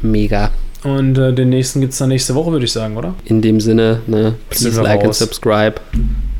Mega. 0.02 0.52
Und 0.84 1.17
äh, 1.17 1.34
den 1.34 1.50
nächsten 1.50 1.80
gibt 1.80 1.94
es 1.94 2.00
dann 2.00 2.10
nächste 2.10 2.34
Woche, 2.34 2.52
würde 2.52 2.65
ich 2.65 2.72
sagen, 2.72 2.98
oder? 2.98 3.13
In 3.26 3.41
dem 3.41 3.60
Sinne, 3.60 4.02
ne? 4.08 4.36
Please 4.50 4.82
like 4.82 5.04
and 5.04 5.13
subscribe. 5.13 5.76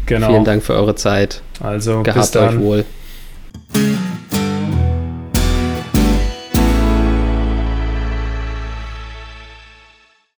Genau. 0.08 0.28
Vielen 0.28 0.46
Dank 0.46 0.64
für 0.64 0.74
eure 0.74 0.96
Zeit. 0.96 1.42
Also, 1.60 2.02
Gehabt 2.02 2.20
bis 2.20 2.32
dann. 2.32 2.58
euch 2.58 2.60
wohl. 2.64 2.86